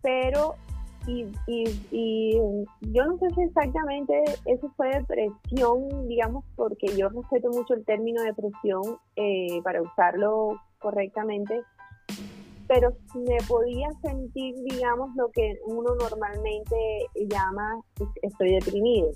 [0.01, 0.55] pero
[1.07, 2.39] y, y,
[2.79, 8.21] yo no sé si exactamente eso fue depresión, digamos, porque yo respeto mucho el término
[8.23, 11.61] depresión eh, para usarlo correctamente,
[12.73, 16.75] pero me podía sentir, digamos, lo que uno normalmente
[17.29, 17.79] llama
[18.23, 19.11] estoy deprimido.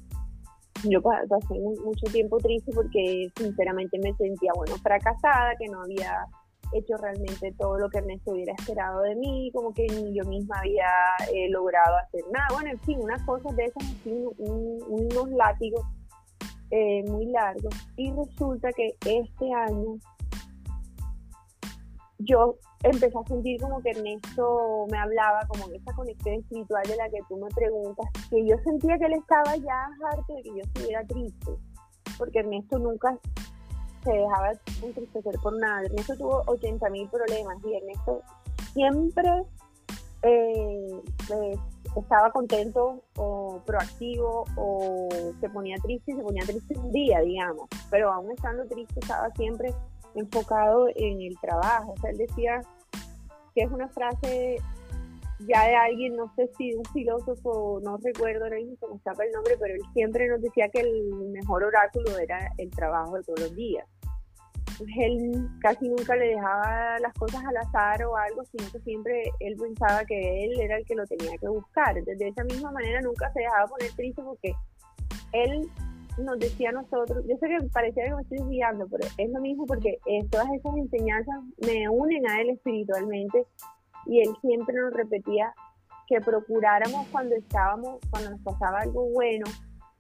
[0.83, 6.27] Yo pasé mucho tiempo triste porque sinceramente me sentía, bueno, fracasada, que no había
[6.71, 10.59] hecho realmente todo lo que Ernesto hubiera esperado de mí, como que ni yo misma
[10.59, 10.89] había
[11.33, 12.47] eh, logrado hacer nada.
[12.53, 15.81] Bueno, en fin, unas cosas de esas, unos látigos
[16.69, 17.73] eh, muy largos.
[17.95, 19.97] Y resulta que este año
[22.19, 27.09] yo empecé a sentir como que Ernesto me hablaba, como esa conexión espiritual de la
[27.09, 30.61] que tú me preguntas, que yo sentía que él estaba ya harto de que yo
[30.63, 31.51] estuviera triste,
[32.17, 33.17] porque Ernesto nunca
[34.03, 34.51] se dejaba
[34.83, 35.83] entristecer por nada.
[35.83, 38.21] Ernesto tuvo 80 mil problemas y Ernesto
[38.73, 39.29] siempre
[40.23, 41.59] eh, pues,
[41.95, 45.09] estaba contento o proactivo o
[45.39, 49.73] se ponía triste se ponía triste un día, digamos, pero aún estando triste estaba siempre
[50.19, 51.93] enfocado en el trabajo.
[51.93, 52.61] O sea, él decía
[53.55, 54.57] que es una frase
[55.39, 59.31] ya de alguien, no sé si un filósofo, no recuerdo ahora mismo cómo estaba el
[59.31, 63.39] nombre, pero él siempre nos decía que el mejor oráculo era el trabajo de todos
[63.41, 63.87] los días
[64.79, 69.55] él casi nunca le dejaba las cosas al azar o algo, sino que siempre él
[69.55, 71.97] pensaba que él era el que lo tenía que buscar.
[71.97, 74.53] Entonces, de esa misma manera nunca se dejaba poner triste porque
[75.33, 75.69] él
[76.17, 79.41] nos decía a nosotros, yo sé que parecía que me estoy guiando, pero es lo
[79.41, 79.99] mismo porque
[80.31, 83.45] todas esas enseñanzas me unen a él espiritualmente
[84.05, 85.53] y él siempre nos repetía
[86.07, 89.45] que procuráramos cuando estábamos, cuando nos pasaba algo bueno,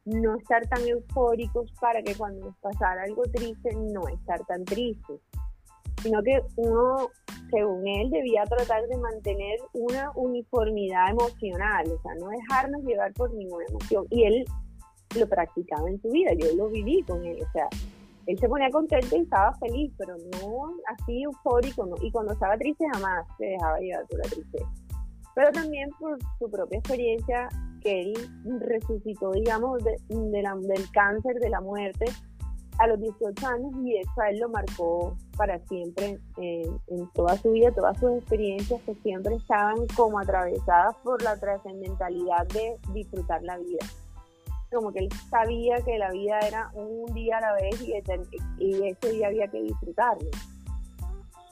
[0.05, 5.19] no estar tan eufóricos para que cuando nos pasara algo triste no estar tan tristes,
[6.01, 7.09] sino que uno,
[7.51, 13.33] según él, debía tratar de mantener una uniformidad emocional, o sea, no dejarnos llevar por
[13.33, 14.05] ninguna emoción.
[14.09, 14.45] Y él
[15.15, 17.67] lo practicaba en su vida, yo lo viví con él, o sea,
[18.25, 22.85] él se ponía contento y estaba feliz, pero no así eufórico, y cuando estaba triste
[22.93, 24.69] jamás se dejaba llevar por la tristeza.
[25.33, 27.47] Pero también por su propia experiencia
[27.81, 28.13] que él
[28.59, 32.05] resucitó, digamos, de, del cáncer, de la muerte,
[32.79, 37.51] a los 18 años y eso a él lo marcó para siempre en toda su
[37.51, 43.57] vida, todas sus experiencias que siempre estaban como atravesadas por la trascendentalidad de disfrutar la
[43.57, 43.85] vida.
[44.71, 49.11] Como que él sabía que la vida era un día a la vez y, ese
[49.11, 50.29] día había que disfrutarlo.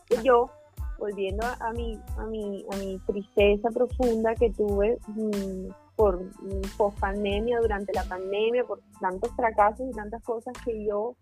[0.10, 0.50] Y yo
[0.98, 7.00] volviendo a, mi, a, mi, a mi tristeza profunda que tuve mm, por mm, post
[7.00, 11.16] pandemia, durante la pandemia, por tantos fracasos y tantas cosas que yo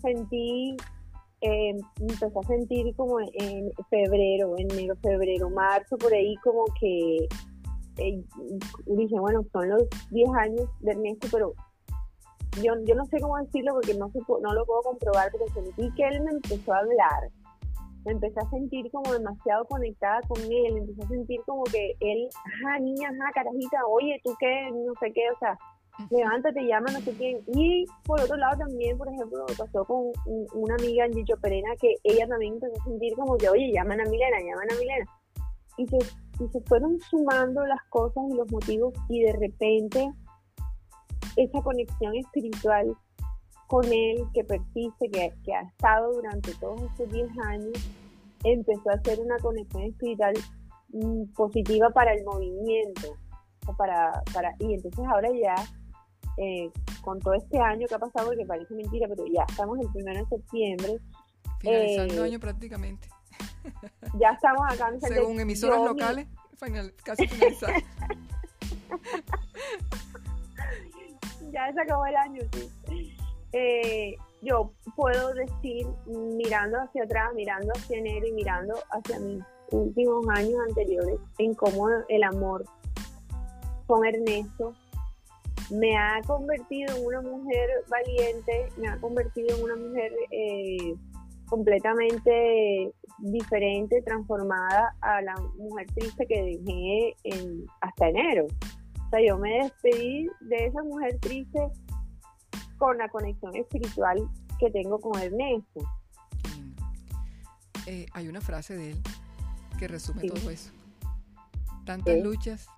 [0.00, 0.76] sentí,
[1.40, 7.28] eh, empecé a sentir como en febrero, enero, febrero, marzo, por ahí como que
[7.98, 8.24] eh,
[8.86, 11.52] dije, bueno, son los 10 años de Ernesto, pero
[12.62, 14.10] yo, yo no sé cómo decirlo porque no,
[14.42, 17.30] no lo puedo comprobar, pero sentí que él me empezó a hablar
[18.04, 22.28] me empecé a sentir como demasiado conectada con él, empecé a sentir como que él,
[22.32, 25.58] ajá, niña, ajá, carajita, oye, tú qué, no sé qué, o sea,
[26.10, 27.42] levántate, llama, no sé quién.
[27.48, 30.12] Y por otro lado también, por ejemplo, pasó con
[30.54, 34.04] una amiga, Gicho Perena, que ella también empezó a sentir como que, oye, llaman a
[34.04, 35.06] Milena, llaman a Milena.
[35.76, 35.98] Y yo,
[36.40, 40.12] y se fueron sumando las cosas y los motivos y de repente
[41.36, 42.96] esa conexión espiritual
[43.68, 47.72] con él que persiste, que, que ha estado durante todos estos 10 años,
[48.42, 50.34] empezó a ser una conexión espiritual
[50.88, 53.16] mm, positiva para el movimiento.
[53.76, 55.54] Para, para, y entonces ahora ya,
[56.38, 56.70] eh,
[57.02, 60.20] con todo este año que ha pasado, que parece mentira, pero ya estamos el primero
[60.20, 60.98] de septiembre.
[61.60, 63.08] Finalizando el eh, año prácticamente.
[64.18, 66.26] Ya estamos acá en Según emisoras locales,
[67.04, 67.74] casi finalizado.
[71.52, 72.68] ya se acabó el año, sí.
[73.52, 80.26] Eh, yo puedo decir, mirando hacia atrás, mirando hacia enero y mirando hacia mis últimos
[80.30, 82.64] años anteriores, en cómo el amor
[83.86, 84.74] con Ernesto
[85.70, 90.94] me ha convertido en una mujer valiente, me ha convertido en una mujer eh,
[91.48, 98.46] completamente diferente, transformada a la mujer triste que dejé en, hasta enero.
[99.06, 101.60] O sea, yo me despedí de esa mujer triste
[102.78, 104.28] con la conexión espiritual
[104.58, 105.80] que tengo con Ernesto.
[107.86, 109.02] Eh, hay una frase de él
[109.78, 110.70] que resume todo eso.
[111.86, 112.68] Tantas luchas,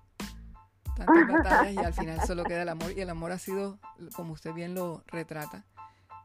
[0.95, 2.93] tantas batallas y al final solo queda el amor.
[2.95, 3.77] Y el amor ha sido,
[4.15, 5.65] como usted bien lo retrata,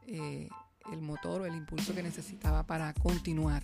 [0.05, 0.47] eh,
[0.91, 3.63] el motor o el impulso que necesitaba para continuar.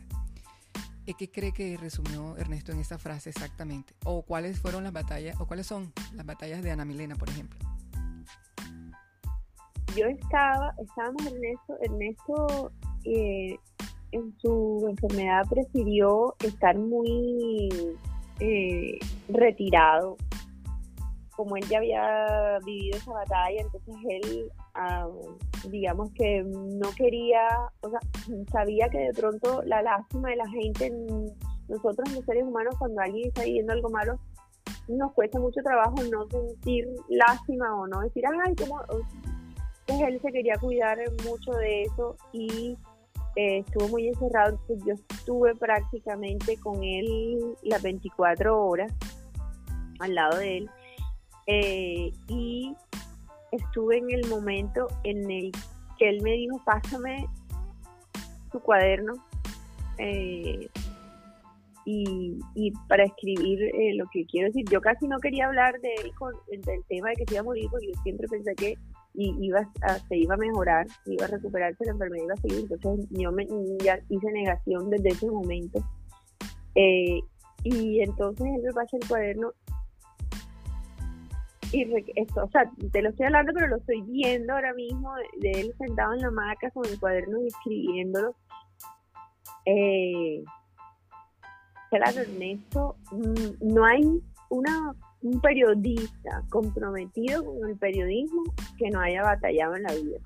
[1.05, 3.93] ¿Qué cree que resumió Ernesto en esa frase exactamente?
[4.05, 7.59] ¿O cuáles fueron las batallas, o cuáles son las batallas de Ana Milena, por ejemplo?
[9.95, 12.71] Yo estaba, estábamos Ernesto, Ernesto
[13.03, 13.57] eh,
[14.11, 17.69] en su enfermedad prefirió estar muy
[18.39, 20.17] eh, retirado.
[21.35, 24.51] Como él ya había vivido esa batalla, entonces él
[25.69, 27.47] Digamos que no quería,
[27.81, 27.99] o sea,
[28.51, 30.91] sabía que de pronto la lástima de la gente,
[31.69, 34.19] nosotros los seres humanos, cuando alguien está viviendo algo malo,
[34.87, 38.81] nos cuesta mucho trabajo no sentir lástima o no decir, ay, como
[39.85, 42.77] Pues él se quería cuidar mucho de eso y
[43.35, 48.91] eh, estuvo muy encerrado, entonces yo estuve prácticamente con él las 24 horas
[49.99, 50.69] al lado de él.
[51.47, 52.75] Eh, y
[53.53, 55.51] estuve en el momento en el
[55.97, 57.27] que él me dijo, pásame
[58.51, 59.13] tu cuaderno
[59.97, 60.67] eh,
[61.85, 64.65] y, para escribir eh, lo que quiero decir.
[64.71, 67.43] Yo casi no quería hablar de él con, del tema de que se iba a
[67.43, 68.77] morir, porque yo siempre pensé que
[69.15, 69.69] iba
[70.07, 72.67] se iba a mejorar, iba a recuperarse la enfermedad, iba a seguir.
[72.71, 73.47] Entonces yo me,
[73.83, 75.83] ya hice negación desde ese momento.
[76.75, 77.19] Eh,
[77.63, 79.53] y entonces él me pasa el cuaderno
[81.73, 85.51] y esto, o sea, te lo estoy hablando, pero lo estoy viendo ahora mismo, de,
[85.51, 88.35] él sentado en la hamaca con el cuaderno y escribiéndolo.
[89.65, 90.43] Eh,
[91.89, 94.03] claro, Ernesto, mm, no hay
[94.49, 98.43] una, un periodista comprometido con el periodismo
[98.77, 100.19] que no haya batallado en la vida.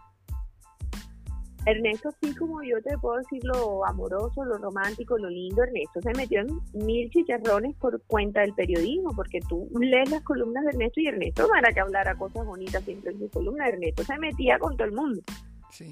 [1.67, 6.13] Ernesto, sí como yo te puedo decir lo amoroso, lo romántico, lo lindo, Ernesto se
[6.13, 11.01] metió en mil chicharrones por cuenta del periodismo, porque tú lees las columnas de Ernesto
[11.01, 14.58] y Ernesto no era que hablara cosas bonitas siempre en su columna, Ernesto se metía
[14.60, 15.21] con todo el mundo.
[15.69, 15.91] Sí.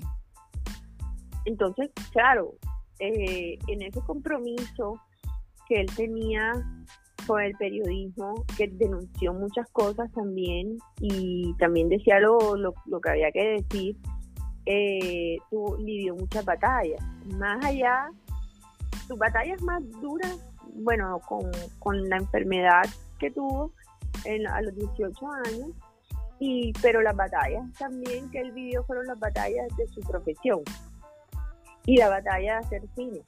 [1.44, 2.56] Entonces, claro,
[3.00, 5.02] eh, en ese compromiso
[5.68, 6.54] que él tenía
[7.28, 13.10] con el periodismo, que denunció muchas cosas también y también decía lo, lo, lo que
[13.10, 13.98] había que decir,
[14.65, 17.01] eh, tú lidió muchas batallas.
[17.38, 18.10] Más allá,
[19.08, 20.38] sus batallas más duras,
[20.75, 21.19] bueno,
[21.80, 22.84] con, la enfermedad
[23.19, 23.71] que tuvo
[24.49, 25.69] a los 18 años,
[26.39, 30.62] y, pero las batallas también que él vivió fueron las batallas de su profesión
[31.86, 33.21] y la batalla de hacer cine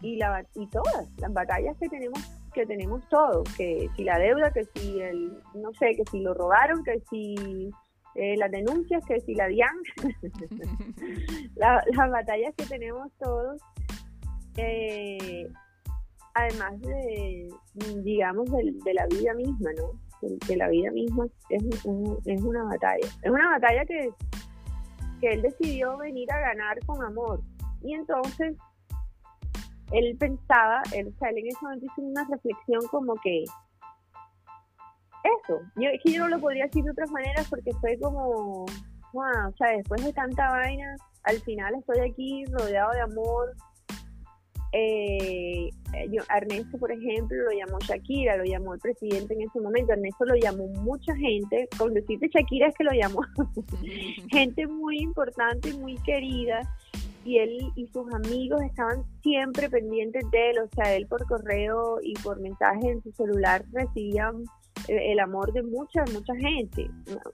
[0.00, 2.20] y la y todas las batallas que tenemos
[2.52, 6.34] que tenemos todos que si la deuda que si el no sé que si lo
[6.34, 7.70] robaron que si
[8.14, 9.76] eh, las denuncias, que si la DIAN,
[11.54, 13.60] las batallas que tenemos todos,
[14.56, 15.48] eh,
[16.34, 17.48] además de,
[18.02, 19.92] digamos, de, la vida misma, ¿no?
[20.46, 23.08] De, la vida misma es, es una batalla.
[23.22, 24.10] Es una batalla que,
[25.20, 27.40] que él decidió venir a ganar con amor.
[27.82, 28.56] Y entonces,
[29.92, 33.44] él pensaba, él, sale en ese momento hizo una reflexión como que
[35.24, 35.60] eso.
[35.76, 38.66] Yo, es que yo no lo podría decir de otras maneras porque fue como,
[39.12, 43.54] wow, o sea, después de tanta vaina, al final estoy aquí rodeado de amor.
[44.74, 45.68] Eh,
[46.10, 49.92] yo, Ernesto, por ejemplo, lo llamó Shakira, lo llamó el presidente en ese momento.
[49.92, 51.68] Ernesto lo llamó mucha gente.
[51.78, 53.20] Con decirte Shakira es que lo llamó
[54.30, 56.60] gente muy importante y muy querida.
[57.24, 61.98] y él y sus amigos estaban siempre pendientes de él, o sea, él por correo
[62.02, 64.44] y por mensaje en su celular recibían
[64.88, 66.90] el amor de mucha, mucha gente.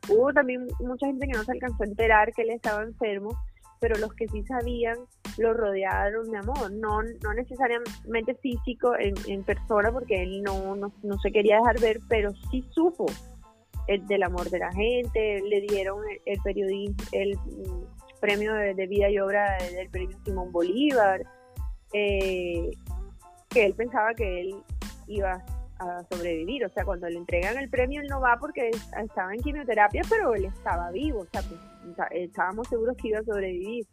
[0.09, 3.31] Hubo también mucha gente que no se alcanzó a enterar que él estaba enfermo,
[3.81, 4.97] pero los que sí sabían
[5.39, 11.31] lo rodearon de amor, no, no necesariamente físico en, persona, porque él no, no, se
[11.31, 13.07] quería dejar ver, pero sí supo
[13.87, 19.09] el, del amor de la gente, le dieron el, periodismo, el mm, premio de, vida
[19.11, 21.23] y obra del premio Simón Bolívar,
[21.93, 22.71] eh,
[23.49, 24.57] que él pensaba que él
[25.07, 25.58] iba a
[26.11, 26.65] sobrevivir.
[26.65, 30.35] O sea, cuando le entregan el premio, él no va porque estaba en quimioterapia, pero
[30.35, 31.21] él estaba vivo.
[31.21, 31.61] O sea, pues,
[32.13, 33.87] estábamos seguros que iba a sobrevivir.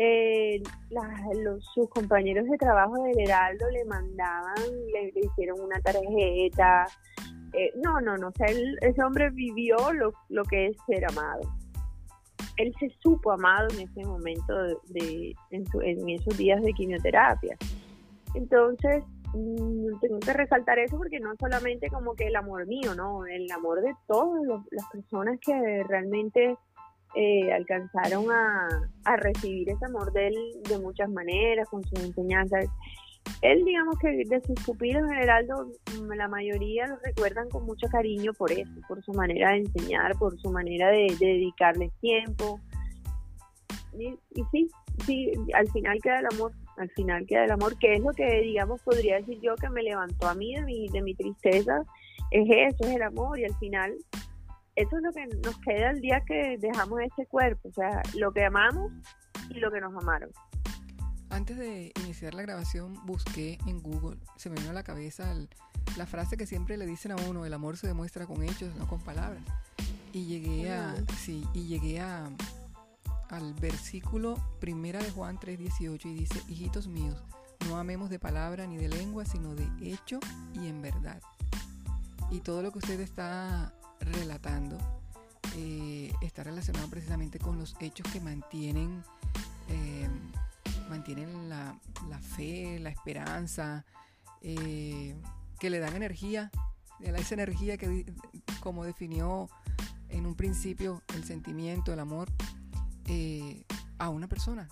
[0.00, 0.62] Eh,
[1.42, 4.54] los, sus compañeros de trabajo del Heraldo le mandaban,
[4.92, 6.86] le, hicieron una tarjeta.
[7.52, 8.28] Eh, no, no, no.
[8.28, 11.40] O sea, ese hombre vivió lo, lo que es ser amado.
[12.56, 14.54] Él se supo amado en ese momento
[14.88, 17.56] de, en, en esos días de quimioterapia.
[18.34, 19.02] Entonces,
[19.34, 23.50] Mm, tengo que resaltar eso porque no solamente como que el amor mío, no, el
[23.52, 26.56] amor de todas las personas que realmente
[27.14, 28.68] eh, alcanzaron a,
[29.16, 30.36] recibir ese amor de él
[30.68, 32.66] de muchas maneras, con sus enseñanzas.
[33.42, 35.72] Él, digamos que de sus pupilos en Heraldo,
[36.16, 40.38] la mayoría lo recuerdan con mucho cariño por eso, por su manera de enseñar, por
[40.40, 42.60] su manera de, de dedicarle tiempo.
[43.98, 44.68] Y, y sí,
[45.04, 48.40] sí, al final queda el amor al final queda el amor, que es lo que,
[48.42, 51.82] digamos, podría decir yo que me levantó a mí de mi, de mi tristeza,
[52.30, 53.94] es eso, es el amor, y al final
[54.76, 58.32] eso es lo que nos queda el día que dejamos este cuerpo, o sea, lo
[58.32, 58.92] que amamos
[59.50, 60.30] y lo que nos amaron.
[61.30, 65.34] Antes de iniciar la grabación busqué en Google, se me vino a la cabeza
[65.96, 68.86] la frase que siempre le dicen a uno, el amor se demuestra con hechos, no
[68.86, 69.42] con palabras.
[70.12, 72.30] Y llegué a, sí, y llegué a,
[73.28, 77.22] al versículo primera de Juan 3:18 y dice, hijitos míos,
[77.68, 80.20] no amemos de palabra ni de lengua, sino de hecho
[80.54, 81.20] y en verdad.
[82.30, 84.78] Y todo lo que usted está relatando
[85.56, 89.02] eh, está relacionado precisamente con los hechos que mantienen,
[89.68, 90.08] eh,
[90.88, 91.74] mantienen la,
[92.20, 93.84] fe, la esperanza,
[94.42, 95.16] eh,
[95.58, 96.50] que le dan energía,
[97.00, 98.12] esa energía que
[98.60, 99.48] como definió
[100.08, 102.28] en un principio el sentimiento, el amor,
[103.08, 103.64] eh,
[103.98, 104.68] a una persona.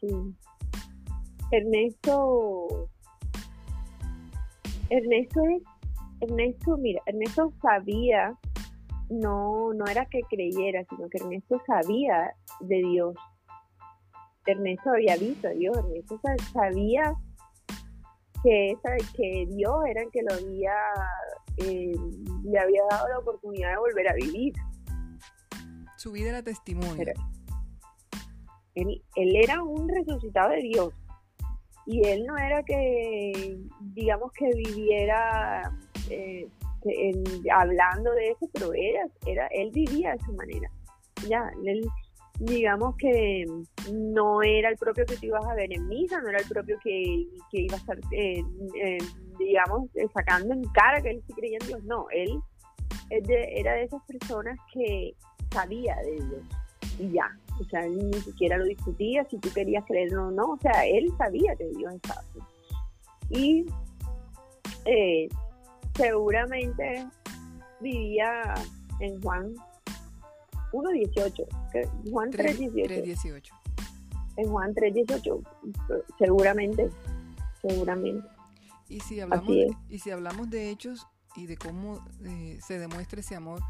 [0.00, 0.08] Sí.
[1.50, 2.88] Ernesto,
[4.88, 5.62] Ernesto es,
[6.20, 8.38] Ernesto, mira, Ernesto sabía,
[9.08, 13.14] no, no era que creyera, sino que Ernesto sabía de Dios.
[14.46, 16.20] Ernesto había visto a Dios, Ernesto
[16.52, 17.14] sabía
[18.42, 18.76] que,
[19.16, 20.74] que Dios era el que lo había,
[21.58, 21.92] eh,
[22.44, 24.54] le había dado la oportunidad de volver a vivir.
[26.00, 27.12] Su vida era testimonio.
[28.74, 30.94] él, era un resucitado de Dios.
[31.84, 35.76] Y él no era que, digamos, que viviera
[36.08, 36.48] eh,
[37.52, 40.70] hablando de eso, pero era, era, él vivía de su manera.
[41.28, 41.86] Ya, él,
[42.38, 43.44] digamos que
[43.92, 46.78] no era el propio que tú ibas a ver en misa, no era el propio
[46.82, 48.42] que, que iba a estar, eh,
[48.82, 48.98] eh,
[49.38, 51.84] digamos, sacando en cara que él sí creía en Dios.
[51.84, 52.40] No, él
[53.10, 55.14] era de esas personas que
[55.50, 56.42] sabía de Dios
[56.98, 57.36] y ya.
[57.60, 60.52] O sea, él ni siquiera lo discutía si tú querías creerlo o no.
[60.52, 62.22] O sea, él sabía que Dios estaba.
[63.28, 63.66] Y
[64.86, 65.28] eh,
[65.94, 67.06] seguramente
[67.80, 68.54] vivía
[69.00, 69.54] en Juan
[70.72, 72.10] 1.18.
[72.10, 73.50] Juan 3.18.
[74.36, 75.42] En Juan 3.18.
[76.18, 76.88] Seguramente.
[77.60, 78.26] Seguramente.
[78.88, 79.48] Y si hablamos,
[79.88, 83.60] y si hablamos de hechos y de cómo eh, se demuestra ese amor,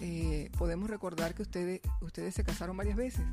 [0.00, 3.24] eh, podemos recordar que ustedes, ustedes se casaron varias veces.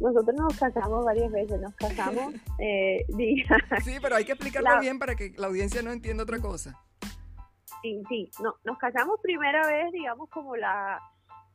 [0.00, 3.06] Nosotros nos casamos varias veces, nos casamos, eh,
[3.84, 6.80] Sí, pero hay que explicarlo bien para que la audiencia no entienda otra cosa.
[7.82, 11.00] Sí, sí, no, nos casamos primera vez, digamos, como la,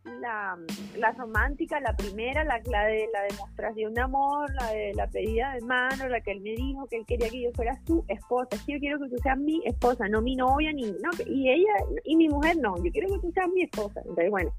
[0.05, 0.57] la,
[0.97, 5.61] la romántica, la primera, la, de la demostración de amor, la de la pedida de
[5.61, 8.57] mano, la que él me dijo que él quería que yo fuera su esposa.
[8.65, 11.73] Sí, yo quiero que tú seas mi esposa, no mi novia, ni no, y ella
[12.03, 13.99] y mi mujer no, yo quiero que tú seas mi esposa.
[14.01, 14.51] Entonces, bueno,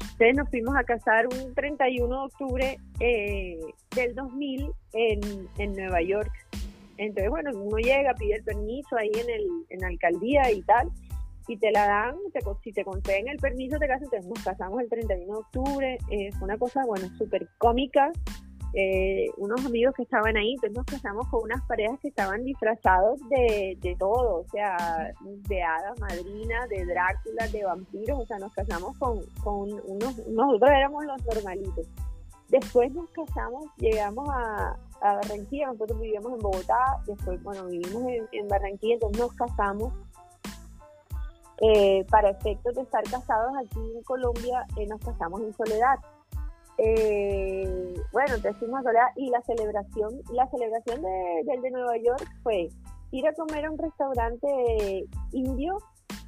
[0.00, 3.60] entonces nos fuimos a casar un 31 de octubre eh,
[3.94, 5.20] del 2000 en,
[5.58, 6.32] en Nueva York.
[6.98, 10.90] Entonces, bueno, uno llega, pide el permiso ahí en, el, en la alcaldía y tal
[11.48, 14.80] y te la dan, te, si te conceden el permiso te casas, entonces nos casamos
[14.80, 18.10] el 31 de octubre, es una cosa, bueno, súper cómica,
[18.74, 23.18] eh, unos amigos que estaban ahí, entonces nos casamos con unas parejas que estaban disfrazados
[23.30, 28.52] de, de todo, o sea, de hadas madrinas, de Drácula, de vampiros, o sea, nos
[28.52, 31.86] casamos con, con unos, nosotros éramos los normalitos.
[32.48, 38.48] Después nos casamos, llegamos a, a Barranquilla, nosotros vivíamos en Bogotá, después, bueno, vivimos en,
[38.48, 39.92] Barranquilla, entonces nos casamos.
[41.62, 45.98] Eh, para efectos de estar casados aquí en Colombia, eh, nos casamos en Soledad.
[46.78, 52.68] Eh, bueno, a Soledad y la celebración, la celebración de, del de Nueva York fue
[53.10, 55.78] ir a comer a un restaurante indio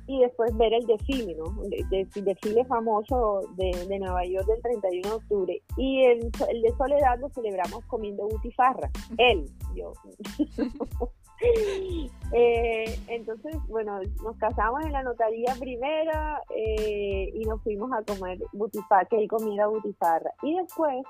[0.06, 1.44] y después ver el desfile, ¿no?
[1.70, 5.62] El, desfile famoso de, Nueva York del 31 de octubre.
[5.76, 8.90] Y el, el de Soledad lo celebramos comiendo butifarra.
[9.18, 9.92] Él, yo.
[12.30, 18.38] Eh, entonces, bueno, nos casamos en la notaría primera eh, y nos fuimos a comer
[18.52, 20.30] butifarra, que él comiera butifarra.
[20.42, 21.06] Y después,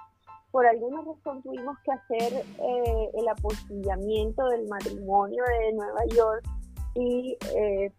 [0.52, 6.44] por alguna razón, tuvimos que hacer eh, el apostillamiento del matrimonio de Nueva York
[6.94, 7.92] y eh,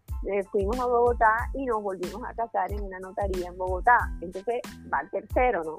[0.51, 3.97] fuimos a Bogotá y nos volvimos a casar en una notaría en Bogotá.
[4.21, 4.61] Entonces
[4.91, 5.77] va el tercero, ¿no?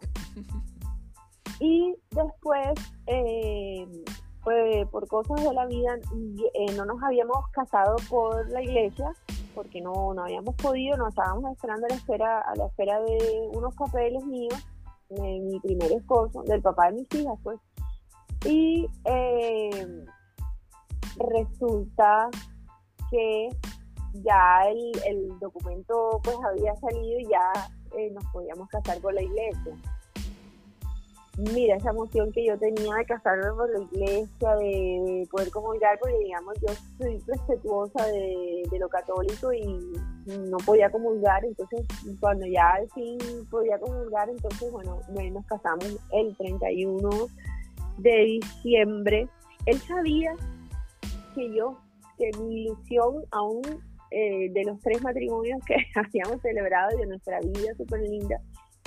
[5.10, 5.98] Cosas de la vida,
[6.54, 9.12] eh, no nos habíamos casado por la iglesia,
[9.54, 13.50] porque no, no habíamos podido, nos estábamos esperando a la espera, a la espera de
[13.52, 14.54] unos papeles míos,
[15.08, 17.58] de mi primer esposo, del papá de mis hijas, pues.
[18.46, 18.86] Y
[21.18, 22.30] resulta
[23.10, 23.48] que
[24.14, 27.52] ya el, el documento pues había salido y ya
[27.98, 29.74] eh, nos podíamos casar con la iglesia.
[31.38, 36.18] Mira, esa emoción que yo tenía de casarme por la iglesia, de poder comulgar, porque
[36.18, 39.64] digamos, yo soy respetuosa de, lo católico y
[40.26, 41.86] no podía comulgar, entonces
[42.18, 43.18] cuando ya al fin
[43.50, 44.98] podía comulgar, entonces bueno,
[45.32, 47.08] nos casamos el 31
[47.98, 49.28] de diciembre.
[49.66, 50.34] Él sabía
[51.34, 51.78] que yo,
[52.18, 53.62] que mi ilusión aún
[54.10, 58.40] eh, de los tres matrimonios que habíamos celebrado de nuestra vida súper linda,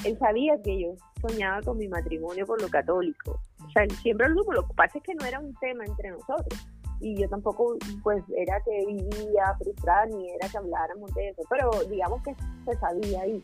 [0.03, 0.95] él sabía que yo
[1.27, 3.39] soñaba con mi matrimonio por lo católico.
[3.65, 6.11] O sea, siempre lo supo, lo que pasa es que no era un tema entre
[6.11, 6.67] nosotros.
[6.99, 11.69] Y yo tampoco, pues, era que vivía frustrada ni era que habláramos de eso, pero
[11.89, 13.43] digamos que se sabía ahí.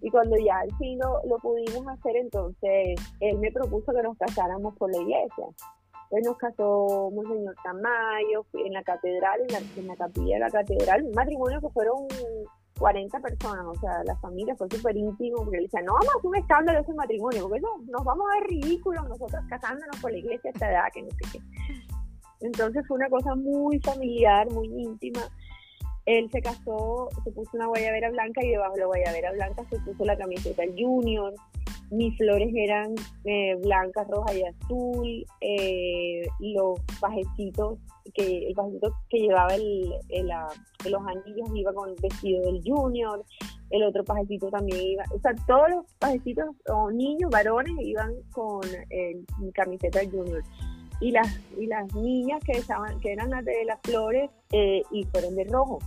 [0.00, 4.16] Y cuando ya al fin lo, lo pudimos hacer, entonces él me propuso que nos
[4.18, 5.46] casáramos por la iglesia.
[6.10, 10.50] Pues nos casó Monseñor Tamayo en la catedral, en la, en la capilla de la
[10.50, 12.06] catedral, un matrimonio que fueron
[12.78, 16.18] 40 personas, o sea, la familia fue súper íntimo, porque él decía, no vamos a
[16.18, 20.12] hacer un escándalo ese matrimonio, porque eso nos vamos a ver ridículos nosotros casándonos por
[20.12, 21.38] la iglesia a esta edad, que no sé qué.
[22.40, 25.22] Entonces fue una cosa muy familiar, muy íntima.
[26.04, 29.80] Él se casó, se puso una guayabera blanca y debajo de la guayabera blanca se
[29.80, 31.34] puso la camiseta Junior
[31.90, 37.78] mis flores eran eh, blancas, rojas y azul, eh, los pajecitos
[38.14, 39.92] que el pajecito que llevaba el,
[40.88, 43.24] los anillos iba con el vestido del junior,
[43.70, 48.62] el otro pajecito también iba, o sea, todos los pajecitos o niños, varones iban con
[48.90, 50.42] el, camiseta del junior.
[50.98, 51.28] Y las
[51.58, 55.44] y las niñas que estaban que eran las de las flores eh, y fueron de
[55.44, 55.78] rojo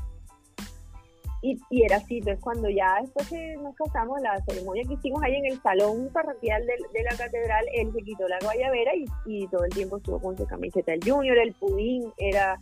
[1.42, 5.36] y, era así, entonces cuando ya después que nos casamos, la ceremonia que hicimos ahí
[5.36, 9.64] en el salón parroquial de, la catedral, él se quitó la guayabera y, y, todo
[9.64, 12.60] el tiempo estuvo con su camiseta del junior, el pudín era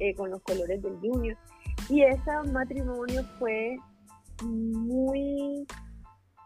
[0.00, 1.36] eh, con los colores del junior.
[1.88, 3.76] Y ese matrimonio fue
[4.42, 5.64] muy,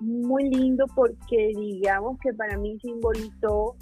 [0.00, 3.76] muy lindo porque digamos que para mí simbolizó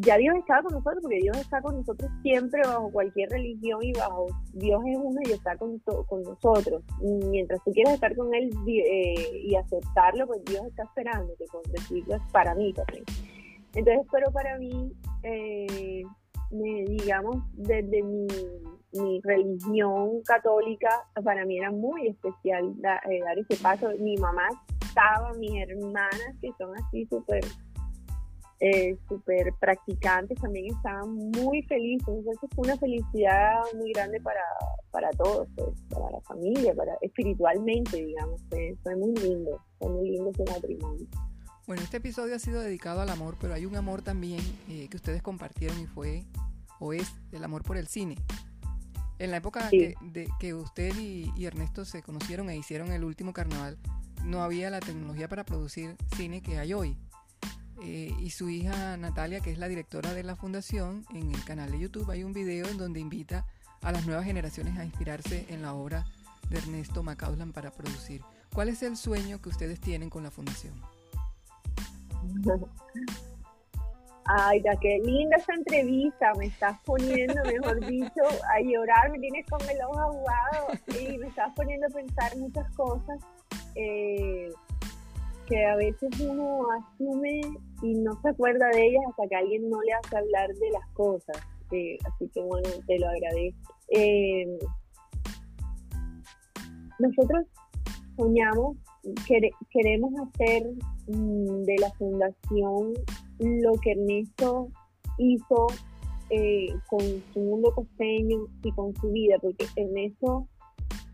[0.00, 3.92] ya Dios está con nosotros, porque Dios está con nosotros siempre bajo cualquier religión y
[3.92, 6.82] bajo Dios es uno y está con, con nosotros.
[7.30, 11.62] mientras tú quieras estar con Él eh, y aceptarlo, pues Dios está esperando que con
[11.64, 13.04] es para mí también.
[13.74, 14.92] Entonces, pero para mí,
[15.22, 16.02] eh,
[16.50, 18.26] digamos, desde mi,
[18.92, 20.90] mi, religión católica,
[21.24, 22.74] para mí era muy especial
[23.10, 23.90] eh, dar ese paso.
[23.98, 24.48] Mi mamá
[24.82, 27.44] estaba, mis hermanas, que son así súper
[28.60, 32.08] eh, súper practicantes también estaban muy felices.
[32.08, 34.40] Entonces fue una felicidad muy grande para,
[34.90, 38.40] para todos, pues, para la familia, para espiritualmente, digamos.
[38.48, 41.06] Fue, muy lindo, fue muy lindo ese matrimonio.
[41.66, 44.40] Bueno, este episodio ha sido dedicado al amor, pero hay un amor también
[44.70, 46.24] eh, que ustedes compartieron y fue,
[46.78, 48.16] o es, el amor por el cine.
[49.18, 53.02] En la época que, de, que usted y, y Ernesto se conocieron e hicieron el
[53.02, 53.78] último carnaval,
[54.24, 56.96] no había la tecnología para producir cine que hay hoy.
[57.82, 61.70] Eh, y su hija Natalia, que es la directora de la fundación, en el canal
[61.70, 63.46] de YouTube hay un video en donde invita
[63.82, 66.06] a las nuevas generaciones a inspirarse en la obra
[66.48, 68.22] de Ernesto Macauslan para producir.
[68.54, 70.74] ¿Cuál es el sueño que ustedes tienen con la fundación?
[74.28, 78.22] Ay, qué linda esa entrevista, me estás poniendo, mejor dicho,
[78.52, 82.68] a llorar, me tienes con el ojo aguado y me estás poniendo a pensar muchas
[82.72, 83.20] cosas
[83.76, 84.50] eh,
[85.46, 87.40] que a veces uno asume
[87.82, 90.88] y no se acuerda de ellas hasta que alguien no le hace hablar de las
[90.92, 91.36] cosas.
[91.66, 93.74] Así que bueno, te lo agradezco.
[93.90, 94.58] Eh,
[96.98, 97.46] nosotros
[98.16, 98.76] soñamos,
[99.70, 100.70] queremos hacer
[101.08, 102.94] mm, de la fundación
[103.38, 104.68] lo que Ernesto
[105.18, 105.66] hizo
[106.30, 107.00] eh, con
[107.32, 110.48] su mundo costeño y con su vida, porque Ernesto,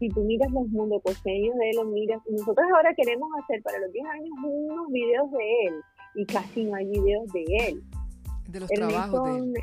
[0.02, 3.78] si tú miras los mundos costeños de él, los miras, nosotros ahora queremos hacer para
[3.78, 5.74] los 10 años unos videos de él,
[6.16, 7.82] y casi no hay videos de él.
[8.48, 9.54] De los trabajos de él.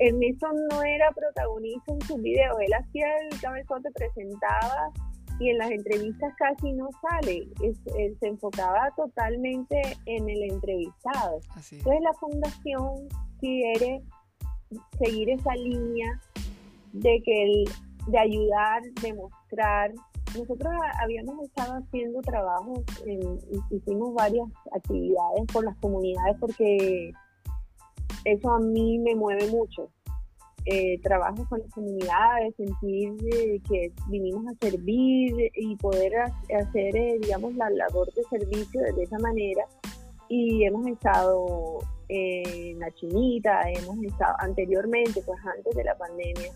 [0.00, 4.90] Ernesto no era protagonista en sus videos, él hacía el cabezote, presentaba
[5.38, 11.38] y en las entrevistas casi no sale, él se enfocaba totalmente en el entrevistado.
[11.70, 13.08] Entonces la fundación
[13.38, 14.02] quiere
[14.98, 16.20] seguir esa línea
[16.92, 17.64] de que el,
[18.06, 19.92] de ayudar, de mostrar.
[20.38, 20.72] Nosotros
[21.02, 22.80] habíamos estado haciendo trabajos,
[23.70, 27.12] hicimos varias actividades con las comunidades porque
[28.24, 29.90] eso a mí me mueve mucho
[30.64, 33.16] eh, trabajo con las comunidades, sentir
[33.68, 39.18] que vinimos a servir y poder hacer, eh, digamos, la labor de servicio de esa
[39.18, 39.64] manera.
[40.28, 41.78] Y hemos estado
[42.08, 46.52] en la Chinita, hemos estado anteriormente, pues antes de la pandemia,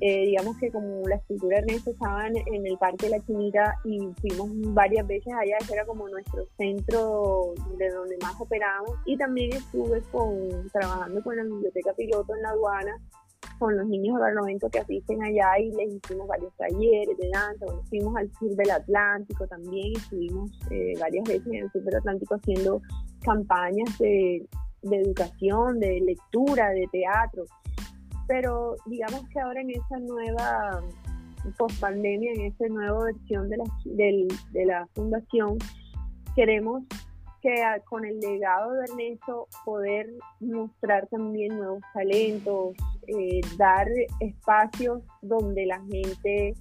[0.00, 3.98] eh, digamos que como la escultura Ernesto estaba en, el Parque de la Chinita y
[4.20, 9.52] fuimos varias veces allá, ese era como nuestro centro de donde más operamos y también
[9.52, 12.96] estuve con, trabajando con la biblioteca piloto en la aduana
[13.58, 17.66] con los niños de Barlovento que asisten allá y les hicimos varios talleres de danza.
[17.88, 22.34] Fuimos al sur del Atlántico también, estuvimos eh, varias veces en el sur del Atlántico
[22.34, 22.80] haciendo
[23.20, 24.46] campañas de,
[24.82, 27.44] educación, de lectura, de teatro.
[28.26, 30.82] Pero digamos que ahora en esa nueva
[31.58, 35.58] post pandemia, en esta nueva versión de la, de la fundación,
[36.34, 36.84] queremos
[37.44, 37.54] que
[37.84, 40.10] con el legado de Ernesto poder
[40.40, 42.74] mostrar también nuevos talentos,
[43.06, 43.86] eh, dar
[44.20, 46.54] espacios donde la gente eh,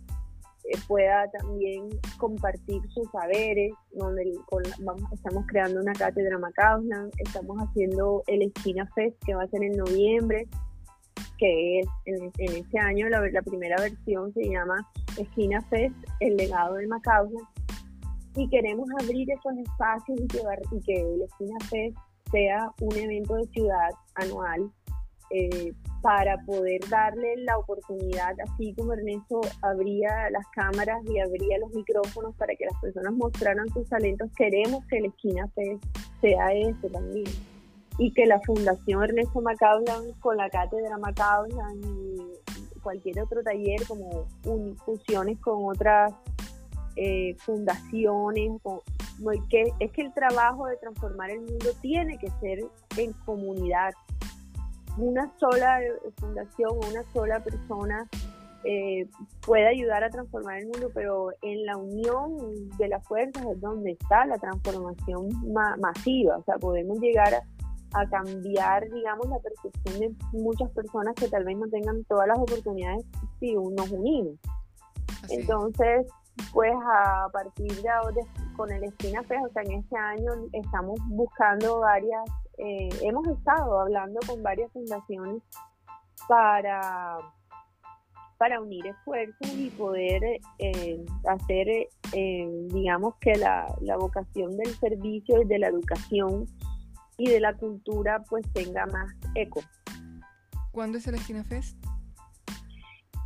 [0.85, 1.87] pueda también
[2.17, 4.33] compartir sus saberes, donde
[4.79, 9.63] vamos, estamos creando una cátedra Macausland, estamos haciendo el Esquina Fest que va a ser
[9.63, 10.49] en noviembre,
[11.43, 16.75] que es en, este año la, la, primera versión se llama Esquina Fest, el legado
[16.75, 17.45] del Macausland,
[18.37, 21.97] y queremos abrir esos espacios y, y que el Esquina Fest
[22.31, 24.71] sea un evento de ciudad anual
[25.31, 31.73] eh, para poder darle la oportunidad, así como Ernesto abría las cámaras y abría los
[31.73, 35.49] micrófonos para que las personas mostraran sus talentos, queremos que la esquina
[36.21, 37.52] sea eso también.
[37.97, 44.25] Y que la Fundación Ernesto Macaulay con la Cátedra Macaulay y cualquier otro taller, como
[44.85, 46.13] fusiones con otras
[46.95, 48.51] eh, fundaciones,
[49.49, 52.59] que es que el trabajo de transformar el mundo tiene que ser
[52.97, 53.91] en comunidad,
[54.97, 55.79] una sola
[56.19, 58.07] fundación o una sola persona
[58.65, 59.09] eh,
[59.45, 62.37] puede ayudar a transformar el mundo, pero en la unión
[62.77, 65.29] de las fuerzas es donde está la transformación
[65.79, 66.37] masiva.
[66.37, 67.43] O sea, podemos llegar a,
[68.09, 73.05] cambiar, digamos, la percepción de muchas personas que tal vez no tengan todas las oportunidades
[73.39, 74.35] si nos unimos.
[75.29, 76.07] Entonces,
[76.51, 78.21] pues a partir de ahora,
[78.55, 82.23] con el Espina Fe, o sea, en este año estamos buscando varias
[82.57, 85.41] eh, hemos estado hablando con varias fundaciones
[86.27, 87.17] para,
[88.37, 90.21] para unir esfuerzos y poder
[90.59, 91.67] eh, hacer,
[92.13, 96.45] eh, digamos, que la, la vocación del servicio y de la educación
[97.17, 99.61] y de la cultura pues tenga más eco.
[100.71, 101.77] ¿Cuándo es el Esquina Fest?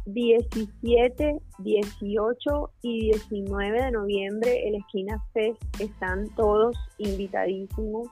[0.05, 8.07] 17, 18 y 19 de noviembre el Esquina Fest están todos invitadísimos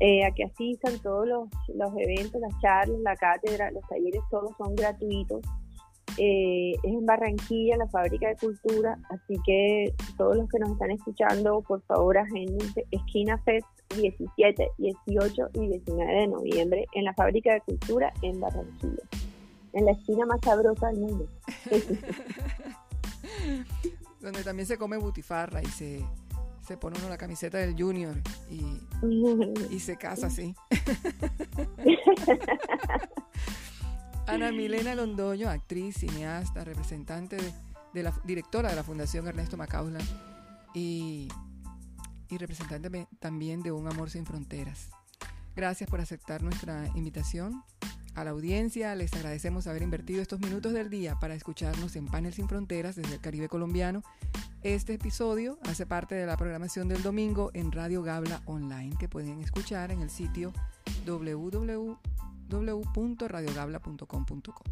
[0.00, 4.56] eh, a que asistan todos los, los, eventos, las charlas, la cátedra, los talleres, todos
[4.56, 5.40] son gratuitos.
[6.18, 10.90] Eh, es en Barranquilla, la fábrica de cultura, así que todos los que nos están
[10.90, 13.66] escuchando, por favor, agéndense Esquina Fest
[13.96, 19.02] 17, 18 y 19 de noviembre en la fábrica de cultura en Barranquilla,
[19.72, 21.26] en la esquina más sabrosa del mundo.
[24.20, 26.04] Donde también se come butifarra y se
[26.68, 28.14] se pone uno la camiseta del Junior
[28.50, 28.60] y,
[29.80, 30.54] se casa así.
[34.28, 37.38] Ana Milena Londoño, actriz, cineasta, representante
[37.94, 40.06] de, la directora de la Fundación Ernesto Macaulay
[40.74, 41.28] y,
[42.30, 44.90] representante también de Un Amor Sin Fronteras.
[45.56, 47.64] Gracias por aceptar nuestra invitación.
[48.14, 52.34] A la audiencia les agradecemos haber invertido estos minutos del día para escucharnos en Panel
[52.34, 54.02] Sin Fronteras desde el Caribe colombiano.
[54.62, 59.40] Este episodio hace parte de la programación del domingo en Radio Gabla Online que pueden
[59.40, 60.52] escuchar en el sitio
[62.48, 64.64] www.radiogabla.com.co.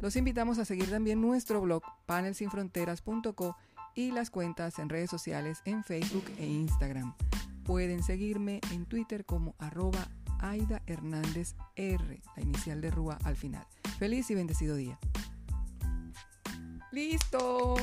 [0.00, 3.56] Los invitamos a seguir también nuestro blog panelsinfronteras.co
[3.94, 7.14] y las cuentas en redes sociales en Facebook e Instagram.
[7.64, 10.08] Pueden seguirme en Twitter como arroba
[10.38, 13.66] Aida Hernández R, la inicial de Rúa al final.
[13.98, 14.98] Feliz y bendecido día.
[16.90, 17.76] ¡Listo!